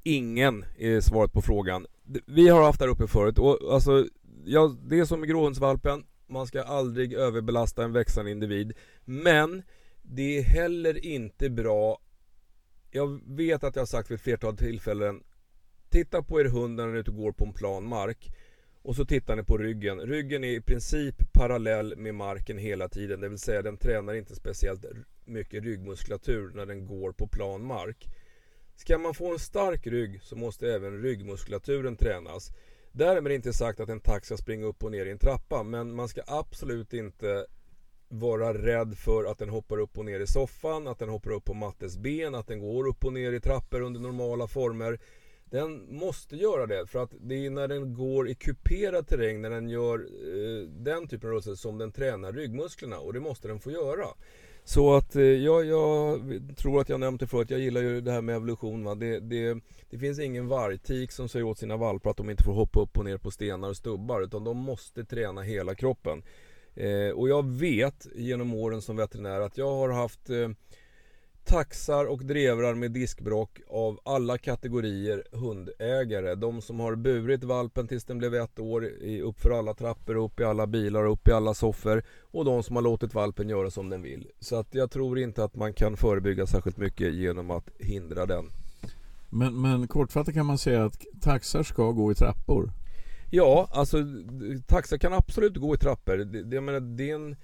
[0.03, 1.87] Ingen är svaret på frågan.
[2.27, 4.07] Vi har haft det här uppe förut och alltså,
[4.45, 6.05] ja, det är som med gråhundsvalpen.
[6.27, 8.73] Man ska aldrig överbelasta en växande individ.
[9.05, 9.63] Men
[10.03, 11.99] det är heller inte bra.
[12.91, 15.23] Jag vet att jag har sagt vid ett flertal tillfällen.
[15.89, 18.31] Titta på er hund när den är ute och går på en plan mark.
[18.83, 20.01] Och så tittar ni på ryggen.
[20.01, 23.21] Ryggen är i princip parallell med marken hela tiden.
[23.21, 24.85] Det vill säga den tränar inte speciellt
[25.25, 28.09] mycket ryggmuskulatur när den går på plan mark.
[28.77, 32.53] Ska man få en stark rygg så måste även ryggmuskulaturen tränas.
[32.93, 35.95] Därmed inte sagt att en tax ska springa upp och ner i en trappa men
[35.95, 37.47] man ska absolut inte
[38.09, 41.45] vara rädd för att den hoppar upp och ner i soffan, att den hoppar upp
[41.45, 44.99] på Mattes ben, att den går upp och ner i trappor under normala former.
[45.45, 49.51] Den måste göra det för att det är när den går i kuperad terräng, när
[49.51, 53.61] den gör eh, den typen av rörelser som den tränar ryggmusklerna och det måste den
[53.61, 54.07] få göra.
[54.65, 56.21] Så att eh, jag, jag
[56.57, 58.85] tror att jag nämnt det förut, jag gillar ju det här med evolution.
[58.85, 58.95] Va?
[58.95, 59.61] Det, det,
[59.91, 62.99] det finns ingen vargtik som säger åt sina valpar att de inte får hoppa upp
[62.99, 66.23] och ner på stenar och stubbar utan de måste träna hela kroppen.
[66.75, 70.49] Eh, och jag vet genom åren som veterinär att jag har haft eh,
[71.45, 76.35] taxar och drevrar med diskbrock av alla kategorier hundägare.
[76.35, 78.85] De som har burit valpen tills den blev ett år
[79.23, 82.77] upp för alla trappor, upp i alla bilar, upp i alla soffor och de som
[82.77, 84.29] har låtit valpen göra som den vill.
[84.41, 88.45] Så att jag tror inte att man kan förebygga särskilt mycket genom att hindra den.
[89.31, 92.73] Men, men kortfattat kan man säga att taxar ska gå i trappor?
[93.31, 93.97] Ja, alltså
[94.67, 96.17] taxar kan absolut gå i trappor.
[96.17, 97.37] Det, det, jag menar, det är en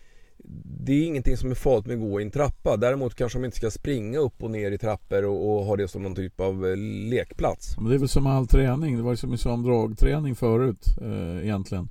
[0.84, 2.76] det är ingenting som är farligt med att gå i en trappa.
[2.76, 5.88] Däremot kanske de inte ska springa upp och ner i trappor och, och ha det
[5.88, 6.76] som någon typ av eh,
[7.10, 7.76] lekplats.
[7.76, 8.96] Men det är väl som all träning.
[8.96, 11.88] Det var ju som som dragträning förut eh, egentligen.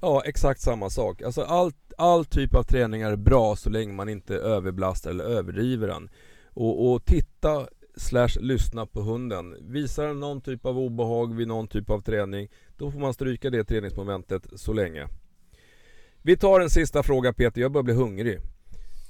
[0.00, 1.22] Ja, exakt samma sak.
[1.22, 5.88] Alltså all, all typ av träning är bra så länge man inte överbelastar eller överdriver
[5.88, 6.10] den.
[6.54, 9.56] Och, och titta slash lyssna på hunden.
[9.60, 13.50] Visar den någon typ av obehag vid någon typ av träning, då får man stryka
[13.50, 15.08] det träningsmomentet så länge.
[16.22, 18.38] Vi tar en sista fråga Peter, jag börjar bli hungrig.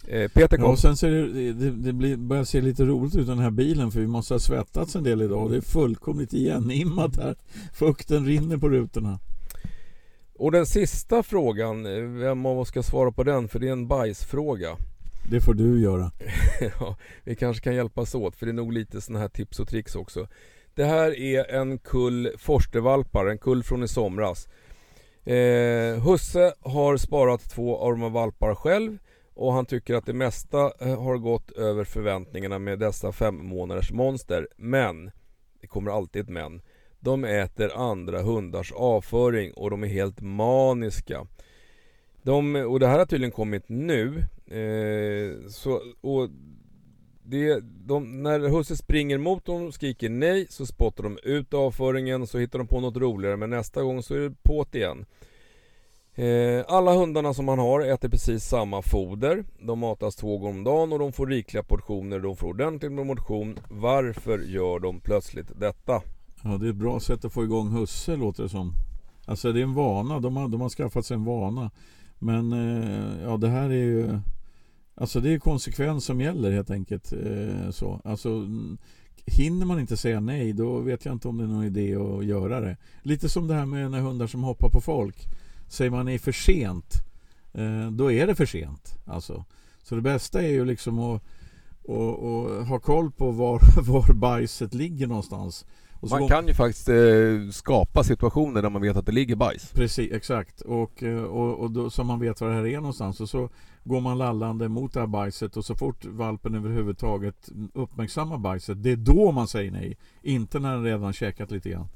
[0.09, 0.65] Eh, Peter kom.
[0.65, 3.51] Ja, och sen ser det, det, det blir, börjar se lite roligt ut den här
[3.51, 5.51] bilen för vi måste ha svettats en del idag.
[5.51, 7.37] Det är fullkomligt igenimmat här.
[7.75, 9.19] Fukten rinner på rutorna.
[10.35, 13.49] Och den sista frågan, eh, vem av oss ska svara på den?
[13.49, 14.77] För det är en bajsfråga.
[15.31, 16.11] Det får du göra.
[16.81, 19.69] ja, vi kanske kan hjälpas åt för det är nog lite sådana här tips och
[19.69, 20.29] tricks också.
[20.75, 24.49] Det här är en kull forstervalpar, en kull från i somras.
[25.25, 28.99] Eh, Husse har sparat två av de här valpar själv
[29.35, 33.93] och han tycker att det mesta eh, har gått över förväntningarna med dessa fem månaders
[33.93, 34.49] monster.
[34.57, 35.11] Men,
[35.61, 36.63] det kommer alltid ett men,
[37.01, 41.27] de äter andra hundars avföring och de är helt maniska.
[42.23, 44.19] De, och det här har tydligen kommit nu.
[44.47, 46.29] Eh, så, och
[47.33, 52.27] det, de, när husse springer mot dem och skriker nej så spottar de ut avföringen
[52.27, 55.05] så hittar de på något roligare men nästa gång så är det på't igen.
[56.15, 59.45] Eh, alla hundarna som man har äter precis samma foder.
[59.61, 62.21] De matas två gånger om dagen och de får rikliga portioner.
[62.21, 63.59] De får ordentligt med motion.
[63.71, 66.03] Varför gör de plötsligt detta?
[66.43, 68.73] Ja, det är ett bra sätt att få igång husse låter det som.
[69.27, 70.21] Alltså det är en vana.
[70.21, 71.71] De har, de har skaffat sig en vana.
[72.19, 74.19] Men eh, ja, det här är ju
[74.95, 77.13] Alltså det är konsekvens som gäller helt enkelt.
[77.13, 78.01] Eh, så.
[78.05, 78.49] Alltså,
[79.27, 82.25] hinner man inte säga nej då vet jag inte om det är någon idé att
[82.25, 82.77] göra det.
[83.03, 85.17] Lite som det här med när hundar som hoppar på folk.
[85.69, 86.95] Säger man nej för sent
[87.53, 88.95] eh, då är det för sent.
[89.07, 89.45] Alltså.
[89.83, 91.23] Så det bästa är ju liksom att
[91.85, 95.67] och, och ha koll på var, var bajset ligger någonstans
[96.11, 96.95] man kan ju faktiskt eh,
[97.53, 99.73] skapa situationer där man vet att det ligger bajs.
[99.73, 100.61] Precis, exakt.
[100.61, 103.21] Och, eh, och, och då, så man vet var det här är någonstans.
[103.21, 103.49] Och så
[103.85, 108.91] går man lallande mot det här bajset och så fort valpen överhuvudtaget uppmärksammar bajset, det
[108.91, 109.97] är då man säger nej.
[110.23, 111.89] Inte när den redan käkat lite grann.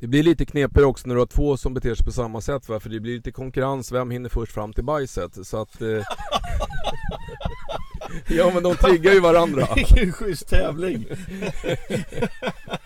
[0.00, 2.68] Det blir lite knepigare också när du har två som beter sig på samma sätt
[2.68, 2.80] va?
[2.80, 5.46] För det blir lite konkurrens, vem hinner först fram till bajset?
[5.46, 5.82] Så att...
[5.82, 5.88] Eh...
[8.28, 9.68] ja men de triggar ju varandra.
[9.74, 11.04] Vilken schysst tävling!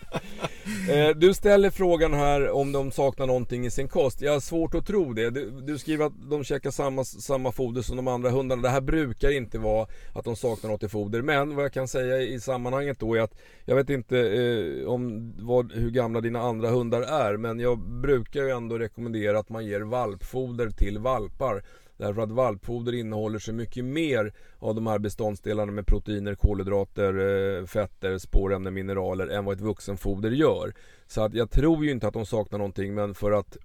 [0.89, 4.21] Eh, du ställer frågan här om de saknar någonting i sin kost.
[4.21, 5.29] Jag har svårt att tro det.
[5.29, 8.61] Du, du, skriver att de käkar samma, samma foder som de andra hundarna.
[8.61, 11.21] Det här brukar inte vara att de saknar något i foder.
[11.21, 15.33] Men vad jag kan säga i sammanhanget då är att jag vet inte eh, om
[15.39, 17.37] vad, hur gamla dina andra hundar är.
[17.37, 21.63] Men jag brukar ju ändå rekommendera att man ger valpfoder till valpar.
[22.01, 27.13] Därför att valpfoder innehåller så mycket mer av de här beståndsdelarna med proteiner, kolhydrater,
[27.59, 30.73] eh, fetter, spårämnen, mineraler än vad ett vuxenfoder gör.
[31.07, 33.57] Så att jag tror ju inte att de saknar någonting men för att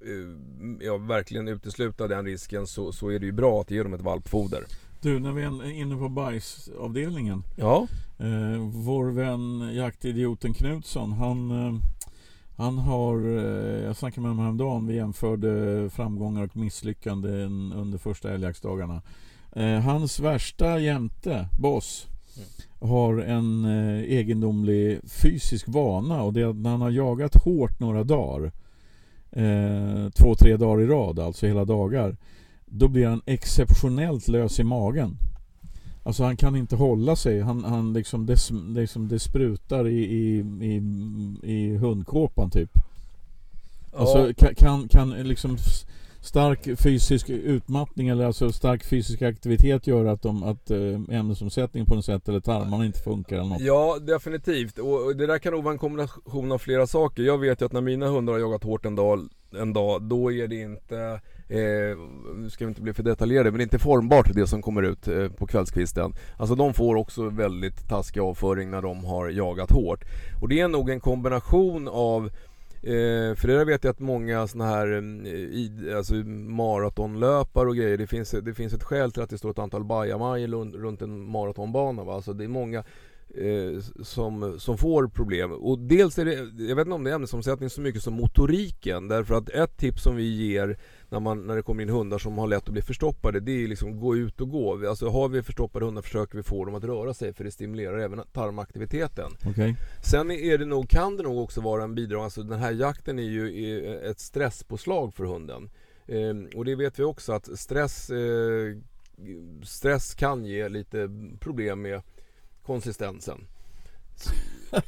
[0.00, 3.94] eh, ja, verkligen utesluta den risken så, så är det ju bra att ge dem
[3.94, 4.64] ett valpfoder.
[5.00, 7.42] Du, när vi är inne på bajsavdelningen.
[7.56, 7.86] Ja.
[8.18, 11.80] Eh, vår vän jaktidioten Knutsson, han eh,
[12.60, 18.32] han har, eh, jag snackade med honom häromdagen, vi jämförde framgångar och misslyckanden under första
[18.32, 19.02] älgjaktsdagarna.
[19.52, 22.06] Eh, hans värsta jämte, Boss,
[22.36, 22.90] mm.
[22.90, 27.80] har en eh, egendomlig fysisk vana och det är att när han har jagat hårt
[27.80, 28.52] några dagar,
[30.10, 32.16] två, tre dagar i rad, alltså hela dagar,
[32.66, 35.16] då blir han exceptionellt lös i magen.
[36.02, 37.40] Alltså han kan inte hålla sig.
[37.40, 38.36] Han, han liksom, det,
[38.80, 40.82] liksom, det sprutar i, i, i,
[41.42, 42.70] i hundkåpan typ.
[43.92, 45.56] Alltså kan, kan, kan liksom
[46.20, 51.94] stark fysisk utmattning eller alltså stark fysisk aktivitet göra att, de, att eh, ämnesomsättningen på
[51.94, 53.60] något sätt eller tarmarna inte funkar eller något?
[53.60, 57.22] Ja definitivt och det där kan nog vara en kombination av flera saker.
[57.22, 60.32] Jag vet ju att när mina hundar har jagat hårt en dag, en dag då
[60.32, 61.20] är det inte
[61.50, 61.96] Eh,
[62.36, 64.82] nu ska vi inte bli för detaljerade men det är inte formbart det som kommer
[64.82, 66.14] ut eh, på kvällskvisten.
[66.36, 70.04] Alltså de får också väldigt taskig avföring när de har jagat hårt.
[70.40, 72.26] Och det är nog en kombination av
[72.82, 78.06] eh, för det vet jag att många såna här eh, alltså maratonlöpare och grejer, det
[78.06, 82.04] finns, det finns ett skäl till att det står ett antal bajamajor runt en maratonbana.
[82.04, 82.14] Va?
[82.14, 82.84] Alltså det är många
[83.34, 85.52] eh, som, som får problem.
[85.52, 89.08] Och dels är det, jag vet inte om det är ämnesomsättning så mycket som motoriken.
[89.08, 90.78] Därför att ett tips som vi ger
[91.08, 93.68] när, man, när det kommer in hundar som har lätt att bli förstoppade, det är
[93.68, 94.88] liksom gå ut och gå.
[94.88, 97.98] Alltså har vi förstoppade hundar försöker vi få dem att röra sig för det stimulerar
[97.98, 99.30] även tarmaktiviteten.
[99.50, 99.74] Okay.
[100.04, 103.18] Sen är det nog, kan det nog också vara en bidrag, alltså den här jakten
[103.18, 105.70] är ju ett stresspåslag för hunden.
[106.06, 108.76] Eh, och det vet vi också att stress, eh,
[109.62, 111.10] stress kan ge lite
[111.40, 112.02] problem med
[112.66, 113.46] konsistensen.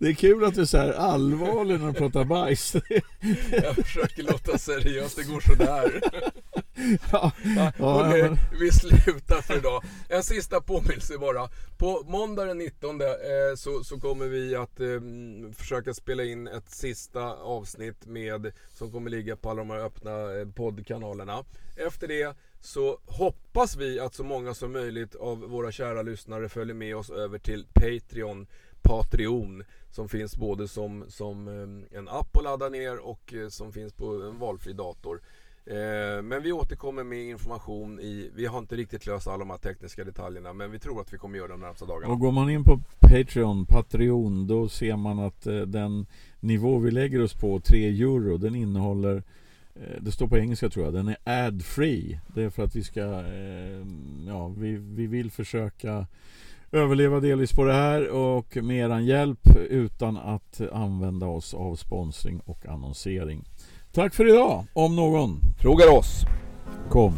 [0.00, 2.74] Det är kul att du är så här allvarlig när du pratar bajs.
[3.52, 6.00] Jag försöker låta seriös, det går sådär.
[7.12, 9.84] ja, ja, ja, Okej, men- vi slutar för idag.
[10.08, 11.48] En sista påminnelse bara.
[11.78, 13.06] På måndag den 19 eh,
[13.56, 14.86] så, så kommer vi att eh,
[15.56, 20.10] försöka spela in ett sista avsnitt med som kommer ligga på alla de här öppna
[20.34, 21.44] eh, poddkanalerna.
[21.76, 26.74] Efter det så hoppas vi att så många som möjligt av våra kära lyssnare följer
[26.74, 28.46] med oss över till Patreon
[28.86, 33.72] Patreon som finns både som, som eh, en app att ladda ner och eh, som
[33.72, 35.20] finns på en valfri dator.
[35.66, 39.58] Eh, men vi återkommer med information i, vi har inte riktigt löst alla de här
[39.58, 42.12] tekniska detaljerna men vi tror att vi kommer göra det de närmsta dagarna.
[42.12, 46.06] Och går man in på Patreon, Patreon, då ser man att den
[46.40, 49.22] nivå vi lägger oss på, 3 euro, den innehåller
[50.00, 52.18] det står på engelska tror jag, den är ad-free.
[52.34, 53.86] Det är för att vi ska, eh,
[54.26, 56.06] ja, vi, vi vill försöka
[56.72, 62.40] överleva delvis på det här och med eran hjälp utan att använda oss av sponsring
[62.40, 63.44] och annonsering.
[63.92, 65.40] Tack för idag, om någon.
[65.58, 66.24] Frågar oss.
[66.90, 67.14] Kom.